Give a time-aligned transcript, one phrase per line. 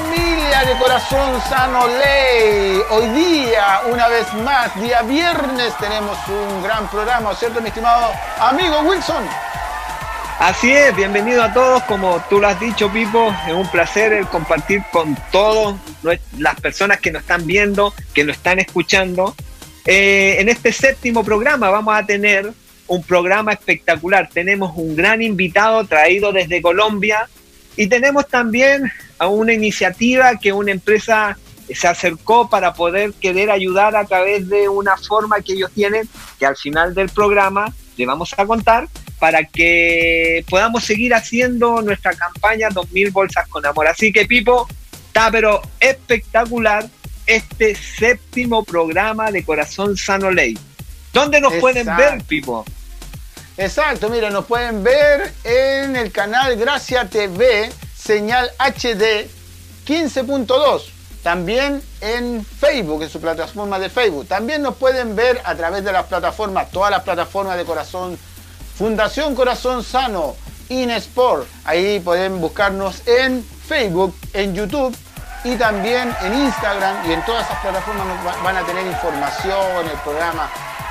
[0.00, 2.80] familia de Corazón Sano Ley.
[2.90, 8.80] Hoy día, una vez más, día viernes, tenemos un gran programa, ¿cierto, mi estimado amigo
[8.82, 9.24] Wilson?
[10.38, 14.28] Así es, bienvenido a todos, como tú lo has dicho, Pipo, es un placer el
[14.28, 15.74] compartir con todas
[16.38, 19.34] las personas que nos están viendo, que nos están escuchando.
[19.84, 22.52] Eh, en este séptimo programa vamos a tener
[22.86, 24.28] un programa espectacular.
[24.32, 27.28] Tenemos un gran invitado traído desde Colombia
[27.78, 31.38] y tenemos también a una iniciativa que una empresa
[31.72, 36.08] se acercó para poder querer ayudar a través de una forma que ellos tienen,
[36.40, 38.88] que al final del programa le vamos a contar,
[39.20, 43.86] para que podamos seguir haciendo nuestra campaña 2000 bolsas con amor.
[43.86, 44.66] Así que Pipo,
[45.06, 46.84] está pero espectacular
[47.26, 50.58] este séptimo programa de Corazón Sano Ley.
[51.12, 52.64] ¿Dónde nos pueden ver, Pipo?
[53.58, 59.28] Exacto, mira, nos pueden ver en el canal Gracia TV, señal HD
[59.84, 60.82] 15.2.
[61.24, 64.28] También en Facebook, en su plataforma de Facebook.
[64.28, 68.16] También nos pueden ver a través de las plataformas, todas las plataformas de Corazón,
[68.76, 70.36] Fundación Corazón Sano,
[70.68, 71.48] Inesport.
[71.64, 74.96] Ahí pueden buscarnos en Facebook, en YouTube
[75.42, 78.06] y también en Instagram y en todas esas plataformas
[78.40, 80.48] van a tener información, el programa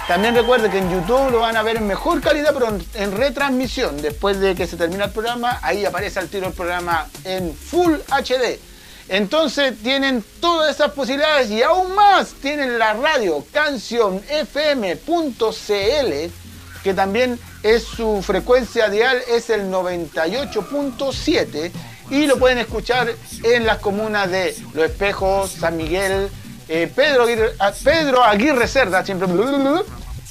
[0.08, 4.02] también recuerde que en YouTube lo van a ver en mejor calidad, pero en retransmisión.
[4.02, 7.95] Después de que se termina el programa, ahí aparece al tiro el programa en Full
[8.08, 8.58] HD.
[9.09, 14.23] Entonces tienen todas esas posibilidades y aún más tienen la radio cancionfm.cl,
[16.83, 21.72] que también es su frecuencia dial, es el 98.7
[22.09, 23.13] y lo pueden escuchar
[23.44, 26.30] en las comunas de Los Espejos, San Miguel,
[26.69, 29.28] eh, Pedro, Aguirre, ah, Pedro Aguirre Cerda, siempre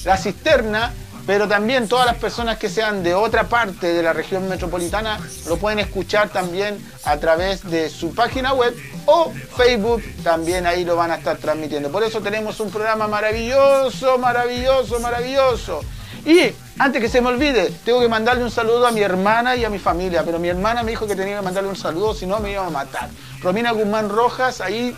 [0.05, 0.93] la cisterna,
[1.27, 5.57] pero también todas las personas que sean de otra parte de la región metropolitana lo
[5.57, 8.75] pueden escuchar también a través de su página web
[9.07, 11.91] o Facebook, también ahí lo van a estar transmitiendo.
[11.91, 15.81] Por eso tenemos un programa maravilloso, maravilloso, maravilloso.
[16.25, 19.65] Y antes que se me olvide, tengo que mandarle un saludo a mi hermana y
[19.65, 22.27] a mi familia, pero mi hermana me dijo que tenía que mandarle un saludo, si
[22.27, 23.11] no me iba a matar.
[23.43, 24.97] Romina Guzmán Rojas, ahí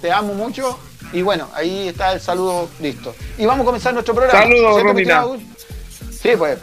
[0.00, 0.78] te amo mucho.
[1.12, 3.14] Y bueno, ahí está el saludo listo.
[3.38, 4.42] Y vamos a comenzar nuestro programa.
[4.42, 5.24] Saludos, Romina.
[6.10, 6.58] Sí, pues.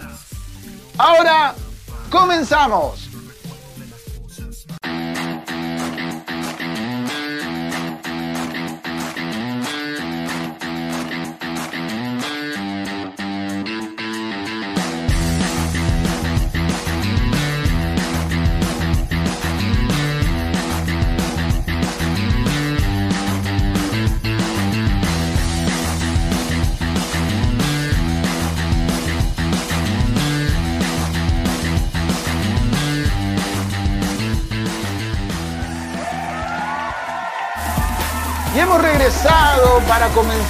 [0.97, 1.53] Ahora
[2.09, 3.06] comenzamos.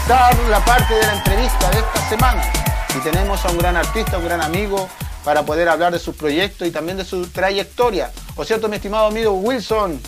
[0.07, 2.41] Comenzar la parte de la entrevista de esta semana.
[2.97, 4.87] Y tenemos a un gran artista, un gran amigo,
[5.25, 8.11] para poder hablar de sus proyectos y también de su trayectoria.
[8.37, 9.99] ¿O cierto, mi estimado amigo Wilson?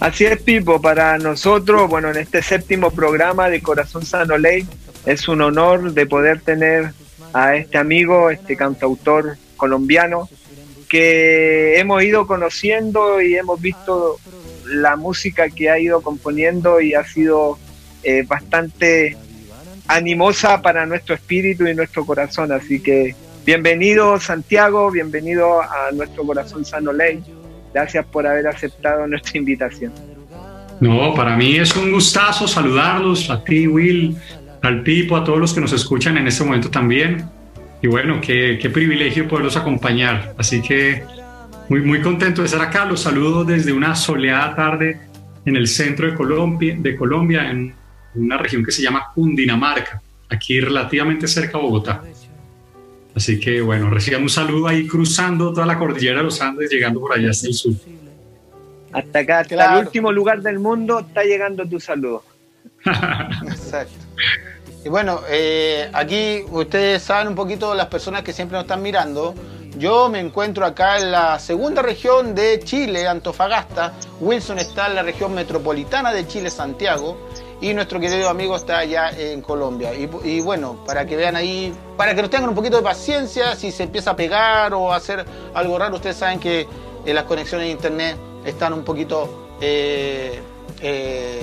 [0.00, 0.82] Así es, Pipo.
[0.82, 4.66] Para nosotros, bueno, en este séptimo programa de Corazón Sano Ley,
[5.06, 6.92] es un honor de poder tener
[7.32, 10.28] a este amigo, este cantautor colombiano,
[10.90, 14.18] que hemos ido conociendo y hemos visto
[14.66, 17.58] la música que ha ido componiendo y ha sido
[18.02, 19.16] eh, bastante
[19.88, 22.52] animosa para nuestro espíritu y nuestro corazón.
[22.52, 27.22] Así que bienvenido Santiago, bienvenido a nuestro corazón sano ley.
[27.74, 29.92] Gracias por haber aceptado nuestra invitación.
[30.80, 34.16] No, para mí es un gustazo saludarlos, a ti Will,
[34.62, 37.28] al Pipo, a todos los que nos escuchan en este momento también.
[37.82, 40.34] Y bueno, qué, qué privilegio poderlos acompañar.
[40.38, 41.02] Así que
[41.68, 42.84] muy, muy contento de estar acá.
[42.84, 45.00] Los saludo desde una soleada tarde
[45.44, 47.74] en el centro de Colombia, de Colombia en
[48.14, 52.02] una región que se llama Cundinamarca, aquí relativamente cerca a Bogotá.
[53.14, 57.00] Así que bueno, reciban un saludo ahí cruzando toda la cordillera de los Andes, llegando
[57.00, 57.74] por allá hasta el sur.
[58.92, 62.24] Hasta acá, hasta el último lugar del mundo está llegando tu saludo.
[63.46, 63.94] Exacto.
[64.84, 69.34] Y bueno, eh, aquí ustedes saben un poquito las personas que siempre nos están mirando.
[69.76, 73.92] Yo me encuentro acá en la segunda región de Chile, Antofagasta.
[74.20, 77.28] Wilson está en la región metropolitana de Chile, Santiago
[77.60, 79.92] y nuestro querido amigo está allá en Colombia.
[79.94, 83.70] Y, bueno, para que vean ahí, para que nos tengan un poquito de paciencia, si
[83.70, 86.66] se empieza a pegar o a hacer algo raro, ustedes saben que
[87.04, 90.40] eh, las conexiones de internet están un poquito, eh,
[90.80, 91.40] eh,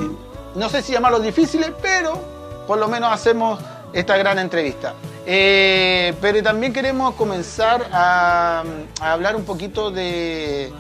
[0.56, 2.20] no sé si llamarlos difíciles, pero
[2.66, 3.60] por lo menos hacemos
[3.94, 4.96] esta gran entrevista.
[5.24, 8.64] pero también queremos comenzar a
[9.00, 10.72] hablar un poquito de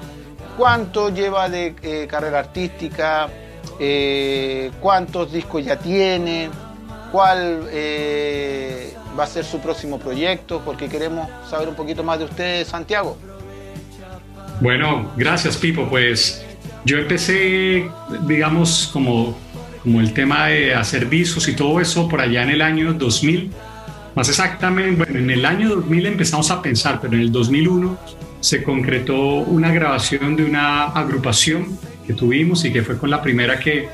[0.57, 3.29] cuánto lleva de carrera artística,
[3.79, 6.49] eh, cuántos discos ya tiene,
[7.11, 7.61] cuál
[9.17, 13.17] va a ser su próximo proyecto, porque queremos saber un poquito más de usted, Santiago.
[14.59, 15.87] Bueno, gracias Pipo.
[15.89, 16.43] Pues
[16.85, 17.89] yo empecé,
[18.25, 19.37] digamos, como,
[19.83, 23.51] como el tema de hacer discos y todo eso por allá en el año 2000.
[24.15, 27.97] Más exactamente, bueno, en el año 2000 empezamos a pensar, pero en el 2001
[28.39, 31.77] se concretó una grabación de una agrupación
[32.07, 33.89] que tuvimos y que fue con la primera que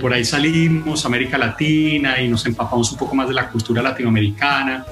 [0.00, 4.86] por ahí salimos, América Latina, y nos empapamos un poco más de la cultura latinoamericana.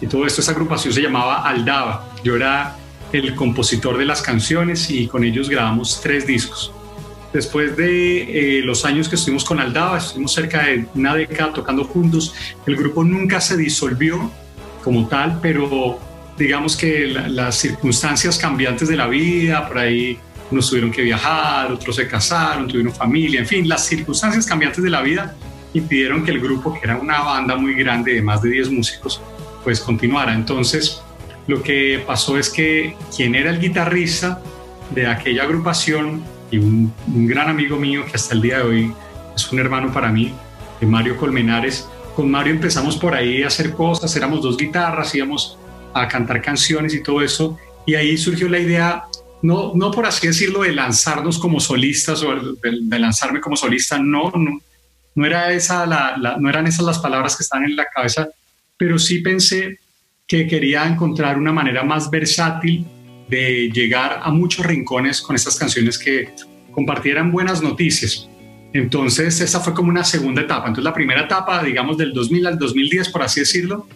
[0.00, 2.06] Y todo esto, esa agrupación se llamaba Aldaba.
[2.24, 2.76] Yo era
[3.12, 6.72] el compositor de las canciones y con ellos grabamos tres discos.
[7.32, 11.84] Después de eh, los años que estuvimos con Aldaba, estuvimos cerca de una década tocando
[11.84, 12.34] juntos,
[12.66, 14.30] el grupo nunca se disolvió
[14.82, 15.98] como tal, pero
[16.36, 20.18] digamos que las circunstancias cambiantes de la vida, por ahí
[20.50, 24.90] unos tuvieron que viajar, otros se casaron, tuvieron familia, en fin, las circunstancias cambiantes de
[24.90, 25.34] la vida
[25.74, 29.20] impidieron que el grupo, que era una banda muy grande de más de 10 músicos,
[29.62, 30.34] pues continuara.
[30.34, 31.02] Entonces,
[31.46, 34.40] lo que pasó es que quien era el guitarrista
[34.94, 38.92] de aquella agrupación y un, gran amigo mío que hasta el día de hoy
[39.34, 40.32] es un hermano para mí,
[40.80, 45.58] de Mario Colmenares, con Mario empezamos por ahí a hacer cosas, éramos dos guitarras, íbamos
[45.92, 49.04] a cantar canciones y todo eso, y ahí surgió la idea
[49.44, 54.30] no, no por así decirlo, de lanzarnos como solistas o de, lanzarme como solista, no,
[54.30, 54.58] no,
[55.14, 58.26] no, era esa la, no eran esas las palabras que están en la cabeza,
[58.78, 59.80] pero sí pensé
[60.26, 62.86] que quería encontrar una manera más versátil
[63.28, 66.34] de llegar a muchos rincones con estas canciones que
[66.72, 68.26] compartieran buenas noticias.
[68.72, 70.68] Entonces, esa fue como una segunda etapa.
[70.68, 73.86] Entonces, la primera etapa, digamos, del 2000 al 2010, por así decirlo,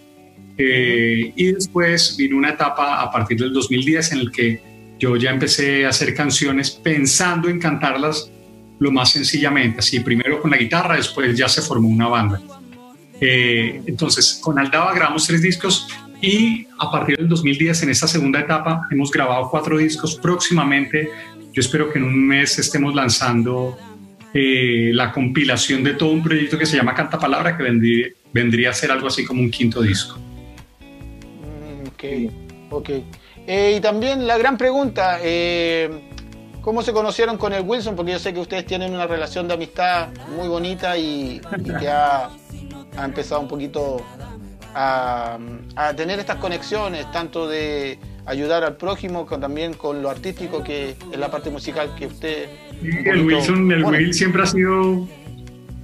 [0.59, 4.69] eh, y después vino una etapa a partir del 2010 en el que
[4.99, 8.31] yo ya empecé a hacer canciones pensando en cantarlas
[8.79, 12.41] lo más sencillamente, así primero con la guitarra, después ya se formó una banda.
[13.21, 15.89] Eh, entonces, con Aldaba grabamos tres discos
[16.21, 20.17] y a partir del 2010, en esta segunda etapa, hemos grabado cuatro discos.
[20.17, 21.11] Próximamente,
[21.53, 23.77] yo espero que en un mes estemos lanzando
[24.35, 28.73] eh, la compilación de todo un proyecto que se llama Canta Palabra, que vendría, a
[28.73, 30.19] ser algo así como un quinto disco.
[30.81, 32.33] Mm, ok,
[32.71, 32.91] ok.
[33.51, 35.89] Eh, y también la gran pregunta, eh,
[36.61, 37.97] ¿cómo se conocieron con el Wilson?
[37.97, 41.41] Porque yo sé que ustedes tienen una relación de amistad muy bonita y,
[41.81, 42.29] que ha,
[43.03, 44.03] empezado un poquito
[44.75, 45.39] a,
[45.97, 51.19] tener estas conexiones, tanto de ayudar al prójimo, como también con lo artístico, que es
[51.19, 52.51] la parte musical que usted...
[52.83, 55.09] el Wilson, el Will siempre ha sido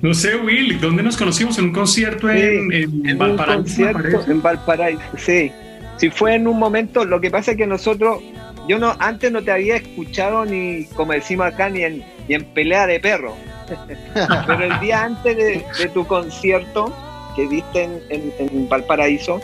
[0.02, 1.56] no sé, Will, ¿dónde nos conocimos?
[1.56, 2.70] ¿En un concierto en,
[3.08, 3.86] en, Valparaíso?
[4.28, 5.50] en Valparaíso, sí.
[5.96, 8.22] Si fue en un momento, lo que pasa es que nosotros,
[8.68, 12.44] yo no antes no te había escuchado ni, como decimos acá, ni en, ni en
[12.44, 13.34] pelea de perro.
[14.46, 16.92] Pero el día antes de, tu concierto
[17.36, 19.40] que diste en, Valparaíso,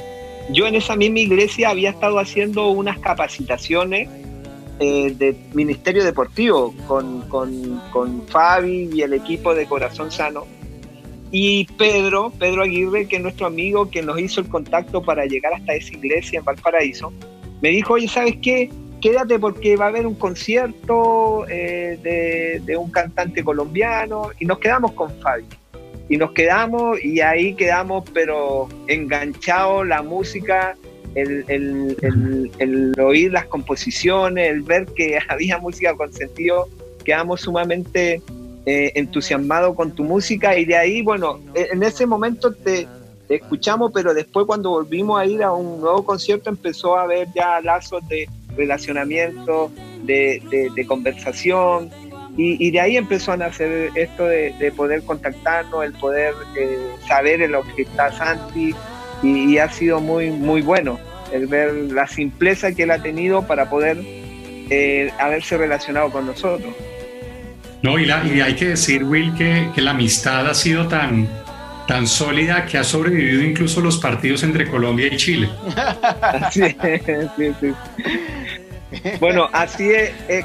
[0.51, 4.09] yo en esa misma iglesia había estado haciendo unas capacitaciones
[4.81, 10.47] eh, de Ministerio Deportivo con, con, con Fabi y el equipo de Corazón Sano
[11.33, 15.55] y Pedro, Pedro Aguirre, que es nuestro amigo que nos hizo el contacto para llegar
[15.55, 17.13] hasta esa iglesia en Valparaíso,
[17.61, 18.71] me dijo, oye, ¿sabes qué?
[19.01, 24.93] Quédate porque va a haber un concierto eh, de, un cantante colombiano y nos quedamos
[24.93, 25.45] con Fabi.
[26.09, 30.75] Y nos quedamos y ahí quedamos, pero enganchados, la música,
[31.15, 31.45] el,
[32.59, 36.69] el, oír las composiciones, el ver que había música con sentido,
[37.05, 38.21] quedamos sumamente
[38.67, 42.87] eh, entusiasmado con tu música y de ahí, bueno, e, en ese momento te,
[43.31, 47.61] escuchamos, pero después cuando volvimos a ir a un nuevo concierto empezó a haber ya
[47.61, 49.71] lazos de relacionamiento,
[50.03, 51.91] de, conversación
[52.37, 57.53] y, de ahí empezó a nacer esto de, poder contactarnos, el poder eh, saber en
[57.53, 58.75] lo que está Santi
[59.23, 60.99] y, ha sido muy, muy bueno
[61.33, 63.99] el ver la simpleza que él ha tenido para poder
[64.71, 66.75] eh, haberse relacionado con nosotros.
[67.83, 71.29] No, y, hay que decir, Will, que, la amistad ha sido tan,
[72.07, 75.49] sólida que ha sobrevivido incluso los partidos entre Colombia y Chile.
[76.53, 76.63] sí,
[77.61, 77.73] sí.
[79.19, 79.91] Bueno, así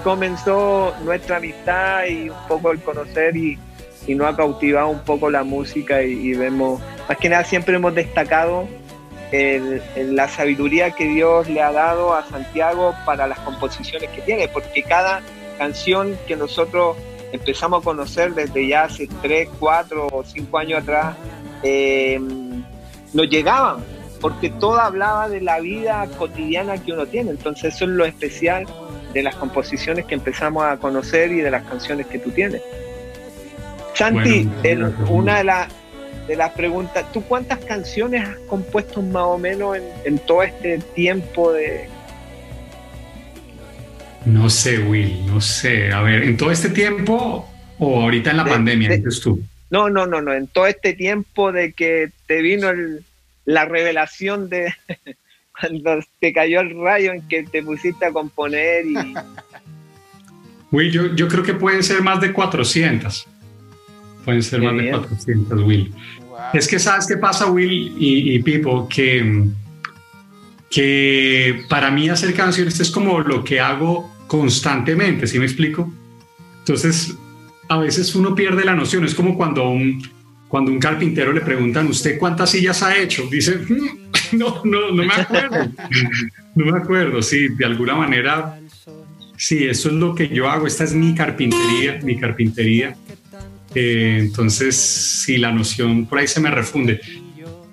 [0.04, 3.60] comenzó nuestra amistad y un poco el conocer y,
[4.08, 7.94] y nos ha cautivado un poco la música y, vemos, más que nada siempre hemos
[7.94, 8.68] destacado
[9.98, 14.82] la sabiduría que Dios le ha dado a Santiago para las composiciones que tiene, porque
[14.84, 15.22] cada
[15.58, 16.96] canción que nosotros
[17.32, 21.16] empezamos a conocer desde ya hace 3, 4 o 5 años atrás,
[21.64, 22.20] eh,
[23.14, 23.78] nos llegaban,
[24.22, 27.32] porque todo hablaba de la vida cotidiana que uno tiene.
[27.32, 28.66] Entonces eso es lo especial
[29.14, 32.62] de las composiciones que empezamos a conocer y de las canciones que tú tienes.
[33.94, 34.50] Santi,
[35.10, 35.68] una de,
[36.28, 41.54] de las preguntas, ¿tú cuántas canciones has compuesto más o menos en, todo este tiempo
[41.54, 41.88] de...
[44.26, 45.92] No sé, Will, no sé.
[45.92, 49.42] A ver, ¿en todo este tiempo o ahorita en la pandemia, dices tú?
[49.70, 52.70] No, no, no, no, en todo este tiempo de que te vino
[53.46, 54.74] la revelación de
[55.60, 58.96] cuando te cayó el rayo en que te pusiste a componer y...
[60.72, 63.28] Will, yo, yo creo que pueden ser más de 400.
[64.26, 65.94] Pueden ser más de 400, Will.
[66.54, 68.90] Es que, ¿sabes qué pasa, Will y, Pipo?
[68.90, 69.46] Que,
[70.70, 75.92] que para mí hacer canciones es como lo que hago constantemente, ¿sí me explico?
[76.60, 77.16] Entonces,
[77.70, 79.06] a veces uno pierde la noción.
[79.06, 80.02] Es como cuando un,
[80.48, 83.28] cuando un carpintero le preguntan, ¿usted cuántas sillas ha hecho?
[83.30, 85.72] Dice, mm, no, no, no me acuerdo.
[86.56, 88.60] no me acuerdo, sí, de alguna manera,
[89.38, 90.68] sí, eso es lo que yo hago.
[90.68, 92.96] Esta es mi carpintería, mi carpintería.
[93.74, 97.02] Eh, entonces, si la noción por ahí se me refunde.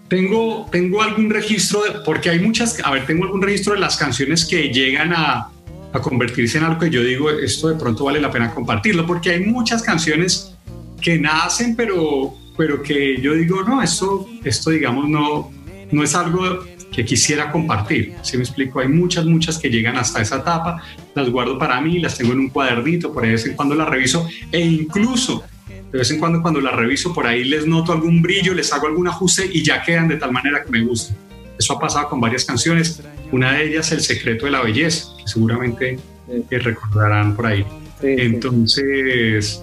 [0.09, 3.97] Tengo, tengo algún registro, de, porque hay muchas, a ver, tengo algún registro de las
[3.97, 5.49] canciones que llegan a,
[5.92, 9.30] a convertirse en algo que yo digo, esto de pronto vale la pena compartirlo, porque
[9.30, 10.54] hay muchas canciones
[11.00, 15.50] que nacen, pero, pero que yo digo, no, esto, esto digamos, no,
[15.90, 18.14] no es algo que quisiera compartir.
[18.22, 20.82] Si me explico, hay muchas, muchas que llegan hasta esa etapa,
[21.14, 23.75] las guardo para mí, las tengo en un cuadernito, por ahí de vez en cuando
[23.75, 25.44] las reviso e incluso
[25.92, 28.87] de vez en cuando cuando la reviso por ahí les noto algún brillo, les hago
[28.87, 31.16] algún ajuste y ya quedan de tal manera que me gustan.
[31.58, 33.02] Eso ha pasado con varias canciones.
[33.32, 35.98] Una de ellas, El secreto de la belleza, que seguramente
[36.28, 37.66] eh, recordarán por ahí.
[38.02, 39.62] Entonces,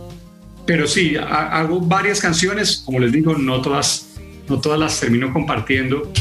[0.65, 4.07] pero sí, hago varias canciones, como les digo, no todas,
[4.47, 6.11] no todas las termino compartiendo,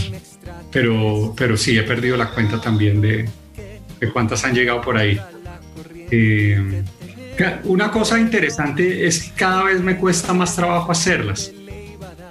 [0.72, 3.28] pero, pero sí, he perdido la cuenta también de,
[4.00, 5.20] de cuántas han llegado por ahí.
[6.10, 6.82] Eh,
[7.64, 11.52] una cosa interesante es que cada vez me cuesta más trabajo hacerlas.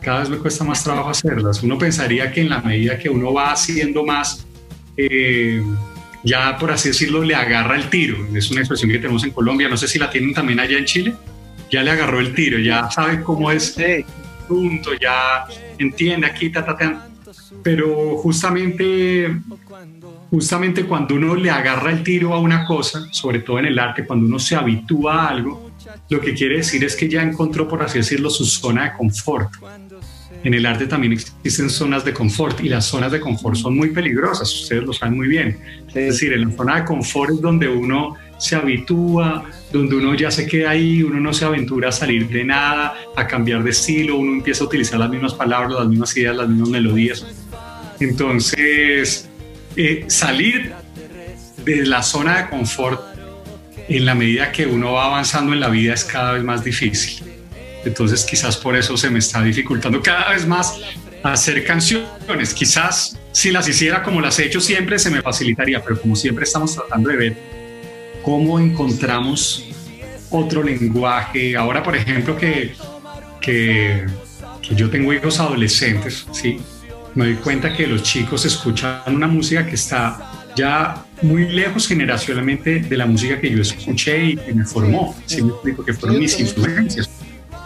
[0.02, 1.62] Cada vez me cuesta más trabajo hacerlas.
[1.64, 4.47] Uno pensaría que en la medida que uno va haciendo más,
[4.98, 5.64] eh,
[6.24, 8.18] ya por así decirlo, le agarra el tiro.
[8.36, 9.70] Es una expresión que tenemos en Colombia.
[9.70, 11.14] No sé si la tienen también allá en Chile.
[11.72, 14.06] Ya le agarró el tiro, ya sabe cómo es el
[14.48, 15.46] punto, ya
[15.78, 17.08] entiende aquí, ta, ta, ta.
[17.62, 19.30] Pero justamente
[20.30, 24.06] justamente cuando uno le agarra el tiro a una cosa, sobre todo en el arte,
[24.06, 25.72] cuando uno se habitúa a algo,
[26.10, 29.50] lo que quiere decir es que ya encontró, por así decirlo, su zona de confort.
[30.44, 33.90] En el arte también existen zonas de confort y las zonas de confort son muy
[33.90, 35.58] peligrosas, ustedes lo saben muy bien.
[35.90, 40.30] Es decir, en la zona de confort es donde uno se habitúa, donde uno ya
[40.30, 44.18] se queda ahí, uno no se aventura a salir de nada, a cambiar de estilo,
[44.18, 47.26] uno empieza a utilizar las mismas palabras, las mismas ideas, las mismas melodías.
[48.00, 49.28] Entonces,
[49.76, 50.72] eh, salir
[51.66, 53.02] de la zona de confort
[53.90, 57.27] en la medida que uno va avanzando en la vida es cada vez más difícil.
[57.88, 60.80] Entonces quizás por eso se me está dificultando cada vez más
[61.24, 62.54] hacer canciones.
[62.54, 66.44] Quizás si las hiciera como las he hecho siempre se me facilitaría, pero como siempre
[66.44, 67.38] estamos tratando de ver
[68.24, 69.66] cómo encontramos
[70.30, 71.56] otro lenguaje.
[71.56, 72.74] Ahora, por ejemplo, que,
[73.42, 74.06] que,
[74.62, 76.60] que yo tengo hijos adolescentes, ¿sí?
[77.18, 82.80] me doy cuenta que los chicos escuchan una música que está ya muy lejos generacionalmente
[82.82, 87.10] de la música que yo escuché y que me formó, explico, que fueron mis influencias.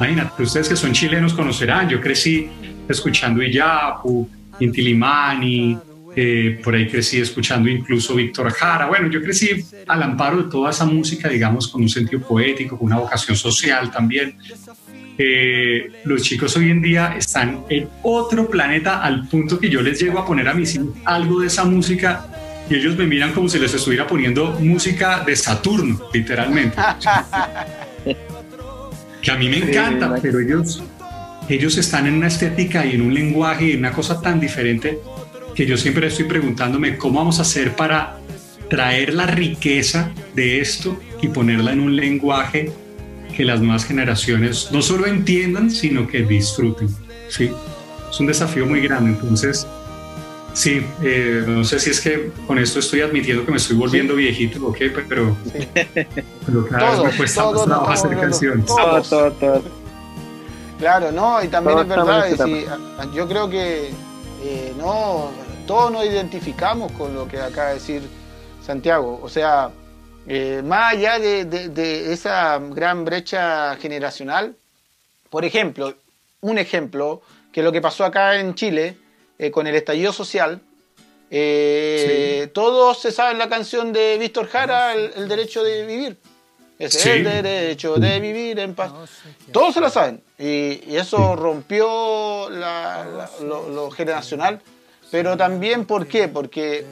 [0.01, 2.49] Imagínate, ustedes que son chilenos conocerán, yo crecí
[2.89, 4.27] escuchando Iyapu,
[4.59, 5.77] Intilimani,
[6.15, 8.87] eh, por ahí crecí escuchando incluso Víctor Jara.
[8.87, 12.87] Bueno, yo crecí al amparo de toda esa música, digamos, con un sentido poético, con
[12.87, 14.37] una vocación social también
[16.05, 20.17] los chicos hoy en día están en otro planeta al punto que yo les llego
[20.17, 22.25] a poner a mis hijos algo de esa música
[22.67, 26.75] y ellos me miran como si les estuviera poniendo música de Saturno, literalmente.
[29.21, 30.83] que a mí me encanta, pero ellos,
[31.47, 34.99] ellos están en una estética y en un lenguaje y en una cosa tan diferente
[35.55, 38.17] que yo siempre estoy preguntándome cómo vamos a hacer para
[38.69, 42.71] traer la riqueza de esto y ponerla en un lenguaje
[43.35, 46.89] que las nuevas generaciones no solo entiendan, sino que disfruten.
[47.27, 47.51] ¿sí?
[48.09, 49.11] Es un desafío muy grande.
[49.11, 49.67] Entonces,
[50.53, 54.15] sí, eh, no sé si es que con esto estoy admitiendo que me estoy volviendo
[54.15, 55.35] viejito o qué, pero,
[56.45, 58.65] pero cada vez me cuesta más trabajo hacer canciones.
[60.79, 62.25] Claro, no, y también es verdad,
[63.13, 63.91] yo creo que
[64.43, 65.29] eh, no,
[65.67, 68.01] todos nos identificamos con lo que acaba de decir
[68.65, 69.19] Santiago.
[69.21, 69.69] O sea,
[70.27, 74.55] eh, más allá de, esa gran brecha generacional,
[75.29, 75.93] por ejemplo,
[76.41, 78.97] un ejemplo, que lo que pasó acá en Chile
[79.41, 80.61] eh, con el estallido social,
[81.33, 86.17] Eh, todos se saben la canción de Víctor Jara, el, derecho de vivir.
[86.77, 88.91] Es el derecho de vivir en paz.
[89.53, 90.21] Todos se la saben.
[90.37, 94.59] Y, eso rompió lo, generacional.
[95.09, 96.27] Pero también, ¿por qué?
[96.27, 96.85] Porque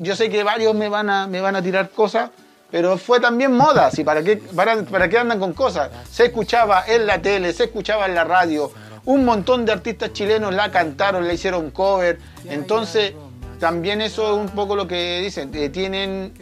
[0.00, 2.30] yo sé que varios me van a, me van a tirar cosas,
[2.70, 3.90] pero fue también moda.
[3.90, 4.04] ¿sí?
[4.04, 5.90] ¿Para, qué, para, ¿Para qué andan con cosas?
[6.10, 8.72] Se escuchaba en la tele, se escuchaba en la radio.
[9.06, 12.18] Un montón de artistas chilenos la cantaron, la hicieron cover.
[12.44, 13.14] Entonces,
[13.58, 15.50] también eso es un poco lo que dicen.
[15.54, 16.32] Eh, tienen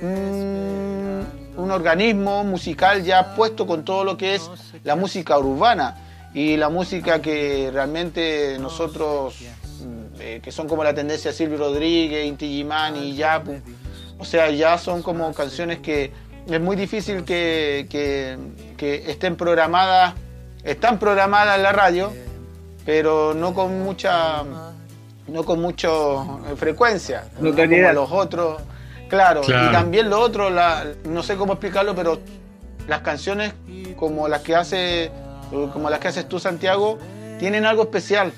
[1.57, 4.51] un organismo musical ya puesto con todo lo que es
[4.83, 5.97] la música urbana.
[6.35, 9.37] Y la música que realmente nosotros
[10.21, 13.61] eh, que son como la tendencia de Silvio Rodríguez, Inti Gimani y Yapu.
[14.19, 16.13] O sea, ya son como canciones que
[16.49, 17.87] es muy difícil que,
[19.07, 20.15] estén programadas,
[20.63, 22.13] están programadas en la radio,
[22.85, 24.43] pero no con mucha
[25.27, 28.63] no con mucho eh, frecuencia, no como los otros.
[29.09, 32.19] Claro, y también lo otro, no sé cómo explicarlo, pero
[32.89, 33.53] las canciones
[33.97, 35.13] como las que hace
[35.73, 36.99] como las que haces tú Santiago
[37.39, 38.33] tienen algo especial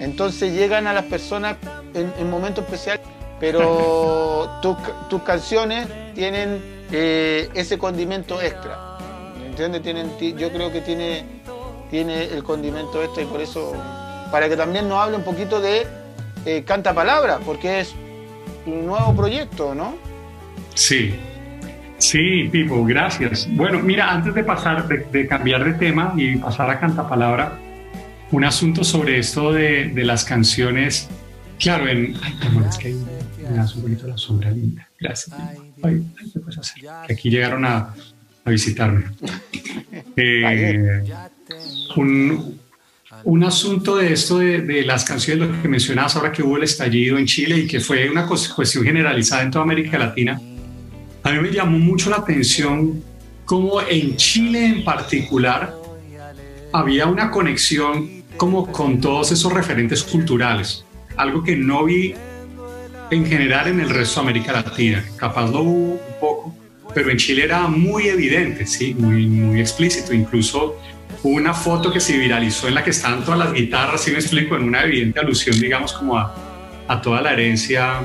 [0.00, 1.56] entonces llegan a las personas
[1.94, 3.04] en, momentos especiales,
[3.40, 4.50] pero
[5.10, 8.96] tus canciones tienen eh, ese condimento extra.
[9.44, 9.82] ¿Entiendes?
[9.82, 11.24] Tienen, yo creo que tiene,
[11.90, 13.72] tiene el condimento extra y por eso,
[14.30, 15.86] para que también nos hable un poquito de
[16.44, 17.94] eh, Canta Palabra, porque es
[18.66, 19.96] un nuevo proyecto, ¿no?
[20.74, 21.14] Sí,
[21.98, 23.48] Sí, Pipo, gracias.
[23.50, 27.58] Bueno, mira, antes de pasar, de, de, cambiar de tema y pasar a Canta Palabra,
[28.30, 31.08] un asunto sobre esto de, de las canciones.
[31.58, 32.14] Claro, en.
[32.22, 32.94] Ay, amor, es que
[33.50, 34.88] me das un poquito la sombra linda.
[35.00, 35.36] Gracias.
[35.82, 36.84] Ay, ¿qué puedes hacer?
[37.06, 37.94] Que aquí llegaron a,
[38.44, 39.04] a visitarme.
[40.20, 41.04] Eh,
[41.96, 42.58] un,
[43.24, 46.64] un asunto de esto de, de, las canciones, lo que mencionabas ahora que hubo el
[46.64, 50.40] estallido en Chile y que fue una cuestión generalizada en toda América Latina,
[51.22, 53.02] a mí me llamó mucho la atención
[53.44, 55.74] cómo en Chile en particular
[56.72, 60.84] había una conexión como con todos esos referentes culturales,
[61.16, 62.14] algo que no vi
[63.10, 66.54] en general en el resto de América Latina, capaz lo hubo un poco,
[66.94, 70.76] pero en Chile era muy evidente, sí, muy, muy explícito, incluso
[71.22, 74.56] una foto que se viralizó en la que estaban todas las guitarras, si me explico,
[74.56, 76.34] en una evidente alusión, digamos, como a,
[76.86, 78.00] a toda la herencia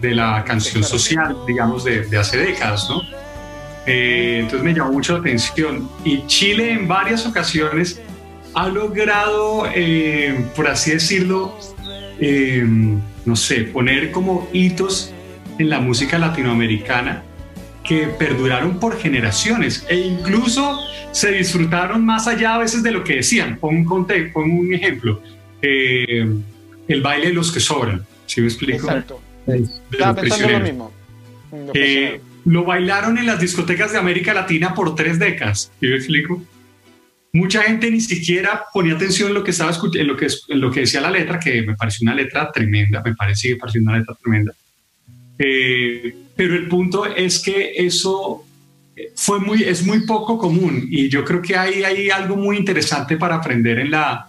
[0.00, 3.02] de la canción social, digamos, de, de hace décadas, ¿no?
[3.86, 5.88] Eh, entonces me llamó mucho la atención.
[6.04, 8.00] Y Chile en varias ocasiones
[8.54, 11.56] ha logrado, eh, por así decirlo,
[12.20, 12.66] eh,
[13.24, 15.12] no sé, poner como hitos
[15.58, 17.22] en la música latinoamericana
[17.88, 20.78] que perduraron por generaciones e incluso
[21.10, 23.58] se disfrutaron más allá a veces de lo que decían.
[23.58, 25.22] Pongo un, pon un ejemplo,
[25.62, 26.28] eh,
[26.86, 28.86] el baile de los que sobran, ¿sí me explico?
[28.86, 29.20] Exacto.
[29.90, 30.92] Estaba pensando lo mismo.
[32.44, 36.42] lo bailaron en las discotecas de América Latina por tres décadas, ¿sí me explico?
[37.32, 40.70] mucha gente ni siquiera ponía atención en lo que estaba en lo que, en lo
[40.70, 43.98] que decía la letra, que me pareció una letra tremenda, me parece que pareció una
[43.98, 44.52] letra tremenda.
[45.38, 48.44] Eh, pero el punto es que eso
[49.14, 53.16] fue muy, es muy poco común y yo creo que hay, hay algo muy interesante
[53.16, 54.28] para aprender en la,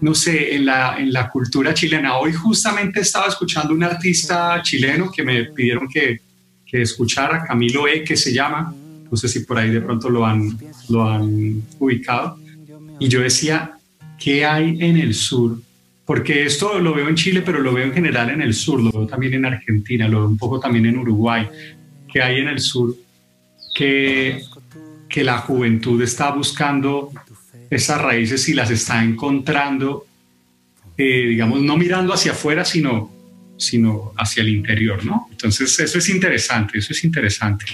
[0.00, 2.16] no sé, en la, en la cultura chilena.
[2.18, 6.20] Hoy justamente estaba escuchando un artista chileno que me pidieron que,
[6.66, 8.74] que escuchara, Camilo E, que se llama,
[9.10, 10.56] no sé si por ahí de pronto lo han,
[10.88, 12.38] lo han ubicado.
[12.98, 13.72] Y yo decía,
[14.18, 15.60] ¿qué hay en el sur?
[16.10, 18.90] Porque esto lo veo en Chile, pero lo veo en general en el sur, lo
[18.90, 21.46] veo también en Argentina, lo veo un poco también en Uruguay.
[22.12, 22.96] ¿Qué hay en el sur?
[23.72, 24.42] Que,
[25.08, 27.12] que la juventud está buscando
[27.70, 30.04] esas raíces y las está encontrando,
[30.98, 33.12] eh, digamos, no mirando hacia afuera, sino,
[33.56, 35.28] sino hacia el interior, ¿no?
[35.30, 37.66] Entonces, eso es interesante, eso es interesante.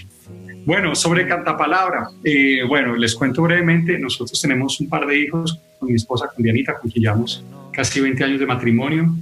[0.67, 5.89] Bueno, sobre Cantapalabra, eh, bueno, les cuento brevemente, nosotros tenemos un par de hijos con
[5.89, 7.43] mi esposa, con Dianita, con quien llevamos
[7.77, 9.15] casi 20 años de matrimonio.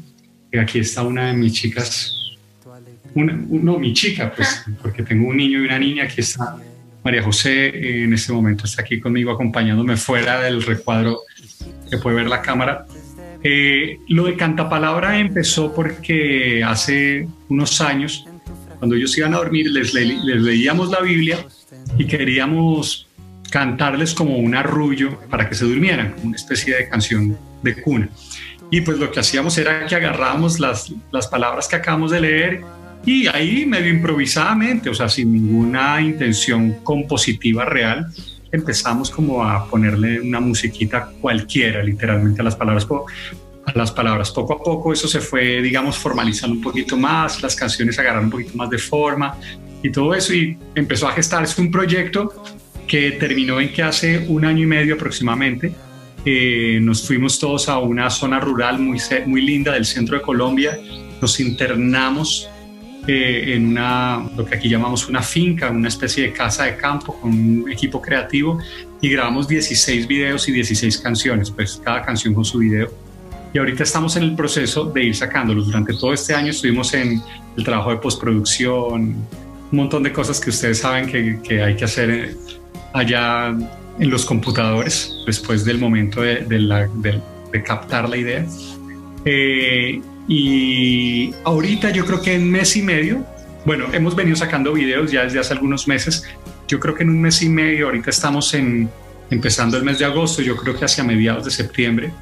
[0.53, 2.15] Y aquí está una de mis chicas,
[3.15, 6.57] una, no, mi chica, pues, porque tengo un niño y una niña, aquí está
[7.03, 11.21] María José, en este momento está aquí conmigo acompañándome fuera del recuadro
[11.91, 12.87] que puede ver la cámara.
[13.43, 18.25] Eh, lo de Cantapalabra empezó porque hace unos años
[18.79, 21.45] cuando ellos iban a dormir, les, leíamos la Biblia
[21.99, 23.09] y queríamos
[23.51, 28.09] cantarles como un arrullo para que se durmieran, como una especie de canción de cuna.
[28.71, 32.63] Y pues lo que hacíamos era que agarrábamos las, las palabras que acabamos de leer
[33.07, 38.07] y ahí medio improvisadamente, o sea, sin ninguna intención compositiva real,
[38.51, 42.87] empezamos como a ponerle una musiquita cualquiera, literalmente a las palabras.
[43.67, 44.31] a las palabras.
[44.31, 48.31] Poco a poco eso se fue, digamos, formalizando un poquito más, las canciones agarraron un
[48.31, 49.39] poquito más de forma
[49.83, 52.33] y todo eso y empezó a gestarse un proyecto
[52.87, 55.73] que terminó en que hace un año y medio aproximadamente
[56.25, 60.79] eh, nos fuimos todos a una zona rural muy, muy linda del centro de Colombia,
[61.21, 62.49] nos internamos
[63.07, 67.21] eh, en una, lo que aquí llamamos una finca, una especie de casa de campo
[67.21, 68.59] con un equipo creativo
[69.03, 72.91] y grabamos 16 videos y 16 canciones, pues cada canción con su video.
[73.53, 75.67] Y ahorita estamos en el proceso de ir sacándolos.
[75.67, 77.23] Durante todo este año estuvimos en
[77.57, 81.85] el trabajo de postproducción, un montón de cosas que ustedes saben que, que hay que
[81.85, 82.37] hacer eh,
[82.95, 83.55] allá
[83.99, 87.21] en los computadores después del momento de,
[87.65, 88.47] captar la idea.
[89.25, 93.25] Eh, y ahorita yo creo que en mes y medio,
[93.65, 96.25] bueno, hemos venido sacando videos ya desde hace algunos meses.
[96.67, 98.91] Yo creo que en un mes y medio, ahorita estamos en,
[99.31, 102.13] empezando el mes de agosto, yo creo que hacia mediados de septiembre,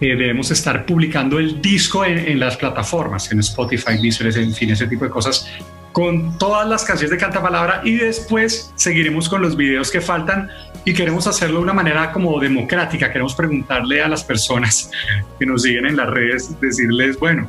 [0.00, 4.70] eh, debemos estar publicando el disco en, en, las plataformas, en Spotify, Deezer, en fin,
[4.70, 5.48] ese tipo de cosas,
[5.92, 10.48] con todas las canciones de Canta Palabra y después seguiremos con los videos que faltan
[10.84, 13.10] y queremos hacerlo de una manera como democrática.
[13.10, 14.90] Queremos preguntarle a las personas
[15.38, 17.48] que nos siguen en las redes, decirles, bueno,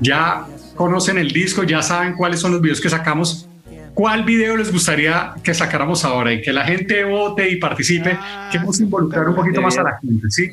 [0.00, 3.48] ya conocen el disco, ya saben cuáles son los videos que sacamos.
[3.94, 8.18] ¿Cuál video les gustaría que sacáramos ahora y que la gente vote y participe?
[8.50, 10.50] Queremos involucrar un poquito más a la gente, ¿sí?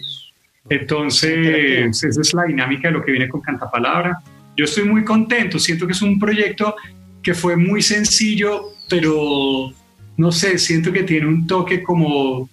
[0.69, 4.19] Entonces, esa es la dinámica de lo que viene con Cantapalabra.
[4.55, 6.75] Yo estoy muy contento, siento que es un proyecto
[7.21, 9.73] que fue muy sencillo, pero
[10.17, 12.49] no sé, siento que tiene un toque como,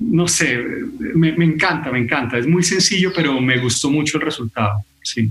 [0.00, 0.58] no sé,
[0.98, 2.38] me, encanta, me encanta.
[2.38, 5.30] Es muy sencillo, pero me gustó mucho el resultado, sí.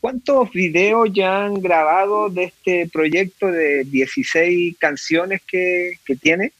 [0.00, 6.52] ¿Cuántos videos ya han grabado de este proyecto de 16 canciones que, que tiene?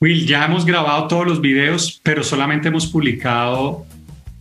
[0.00, 3.86] Will, ya hemos grabado todos los videos, pero solamente hemos publicado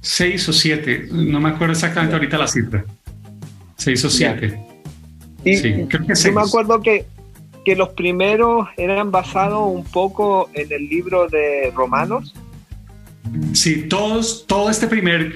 [0.01, 1.08] seis o siete.
[1.12, 2.86] No me acuerdo exactamente ahorita la cifra.
[3.78, 4.10] Seis o
[5.46, 5.82] siete.
[5.82, 7.06] sí, creo que Yo me acuerdo que
[7.66, 12.34] que los primeros eran basados un poco en el libro de Romanos.
[13.54, 15.34] Sí, todos, todo este primer,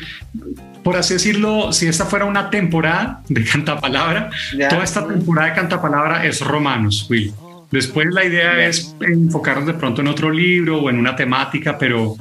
[0.83, 4.29] por así decirlo, si esta fuera una temporada de Cantapalabra,
[4.69, 7.33] toda esta temporada de Cantapalabra es Romanos, Will.
[7.71, 12.15] Después la idea es enfocarnos de pronto en otro libro o en una temática, pero,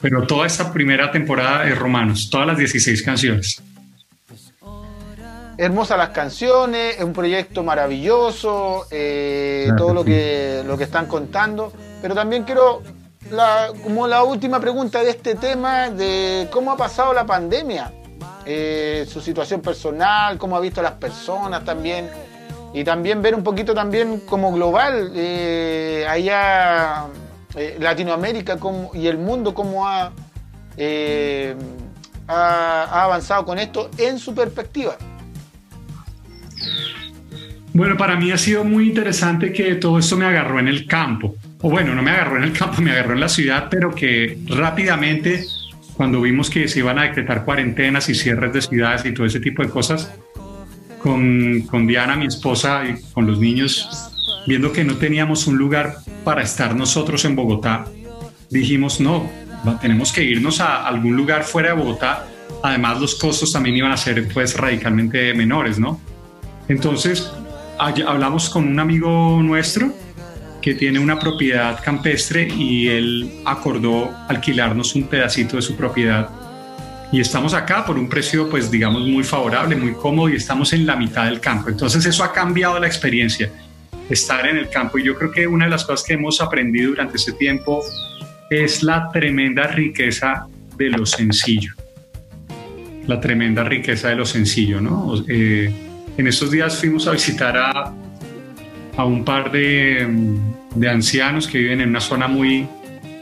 [0.00, 3.62] pero toda esta primera temporada es Romanos, todas las 16 canciones
[5.58, 11.72] hermosas las canciones, es un proyecto maravilloso, eh, todo lo que, lo que están contando,
[12.00, 12.80] pero también quiero,
[13.82, 17.92] como la última pregunta de este tema, de cómo ha pasado la pandemia,
[18.46, 22.08] eh, su situación personal, cómo ha visto a las personas también,
[22.72, 27.06] y también ver un poquito también como global, eh, allá
[27.80, 28.56] Latinoamérica
[28.94, 30.12] y el mundo, cómo ha,
[32.28, 34.96] ha avanzado con esto en su perspectiva.
[37.72, 41.36] Bueno, para mí ha sido muy interesante que todo esto me agarró en el campo.
[41.60, 44.38] O bueno, no me agarró en el campo, me agarró en la ciudad, pero que
[44.46, 45.44] rápidamente,
[45.94, 49.40] cuando vimos que se iban a decretar cuarentenas y cierres de ciudades y todo ese
[49.40, 50.12] tipo de cosas,
[50.98, 54.10] con, con Diana, mi esposa, y con los niños,
[54.46, 57.84] viendo que no teníamos un lugar para estar nosotros en Bogotá,
[58.50, 59.30] dijimos, no,
[59.80, 62.26] tenemos que irnos a algún lugar fuera de Bogotá.
[62.62, 66.00] Además, los costos también iban a ser pues radicalmente menores, ¿no?
[66.68, 67.32] Entonces,
[67.78, 69.92] hablamos con un amigo nuestro
[70.60, 76.28] que tiene una propiedad campestre y él acordó alquilarnos un pedacito de su propiedad.
[77.10, 80.84] Y estamos acá por un precio, pues digamos, muy favorable, muy cómodo y estamos en
[80.84, 81.70] la mitad del campo.
[81.70, 83.50] Entonces eso ha cambiado la experiencia,
[84.10, 84.98] estar en el campo.
[84.98, 87.82] Y yo creo que una de las cosas que hemos aprendido durante este tiempo
[88.50, 91.72] es la tremenda riqueza de lo sencillo.
[93.06, 95.14] La tremenda riqueza de lo sencillo, ¿no?
[95.28, 95.87] Eh,
[96.18, 97.94] en estos días fuimos a visitar a,
[98.96, 100.06] a un par de,
[100.74, 102.66] de, ancianos que viven en una zona muy,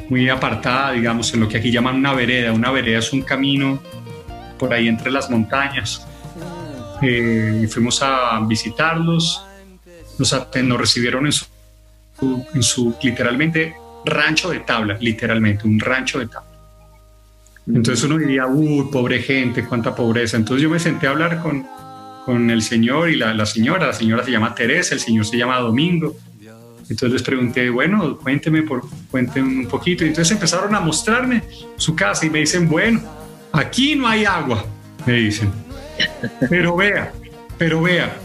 [0.08, 2.52] muy apartada, digamos, en lo que aquí llaman una vereda.
[2.52, 3.78] Una vereda es un camino
[4.58, 6.06] por ahí entre las montañas.
[7.02, 9.44] Eh, y fuimos a visitarlos.
[10.18, 11.46] Nos, nos recibieron en su,
[12.54, 13.74] en su, literalmente,
[14.06, 16.48] rancho de tabla, literalmente, un rancho de tabla.
[17.66, 20.38] Entonces uno diría, uy, pobre gente, cuánta pobreza.
[20.38, 21.66] Entonces yo me senté a hablar con,
[22.26, 23.86] con el señor y la, señora.
[23.86, 26.16] La señora se llama Teresa, el señor se llama Domingo.
[26.88, 30.04] Entonces les pregunté, bueno, cuénteme, por, cuéntenme un poquito.
[30.04, 31.42] Y entonces empezaron a mostrarme
[31.76, 33.00] su casa y me dicen, bueno,
[33.52, 34.64] aquí no hay agua,
[35.06, 35.52] me dicen.
[36.50, 37.12] Pero vea,
[37.58, 38.16] pero vea,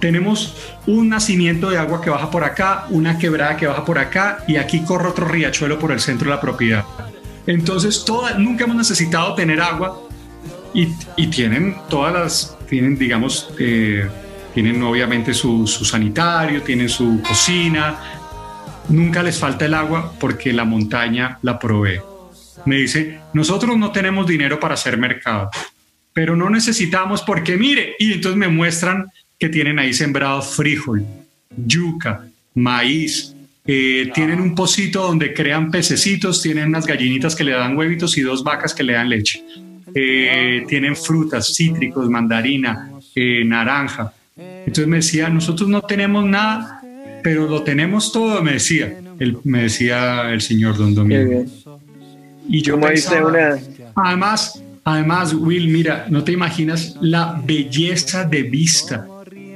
[0.00, 4.42] tenemos un nacimiento de agua que baja por acá, una quebrada que baja por acá
[4.48, 6.84] y aquí corre otro riachuelo por el centro de la propiedad.
[7.46, 8.04] Entonces,
[8.38, 10.03] nunca hemos necesitado tener agua
[10.74, 14.08] y, tienen todas las, tienen, digamos, eh,
[14.52, 17.98] tienen obviamente su, su sanitario, tienen su cocina,
[18.88, 22.00] nunca les falta el agua porque la montaña la provee.
[22.66, 25.50] Me dice, nosotros no tenemos dinero para hacer mercado,
[26.12, 31.04] pero no necesitamos porque mire, y entonces me muestran que tienen ahí sembrado frijol,
[31.56, 33.34] yuca, maíz,
[33.66, 38.22] eh, tienen un pocito donde crean pececitos, tienen unas gallinitas que le dan huevitos y
[38.22, 39.42] dos vacas que le dan leche.
[39.94, 44.12] Eh, tienen frutas, cítricos, mandarina, eh, naranja.
[44.36, 46.82] Entonces me decía, nosotros no tenemos nada,
[47.22, 51.44] pero lo tenemos todo, me decía, el, me decía el señor Don Domingo.
[52.48, 53.32] Y yo pensaba,
[53.94, 59.06] además, además, Will, mira, no te imaginas la belleza de vista,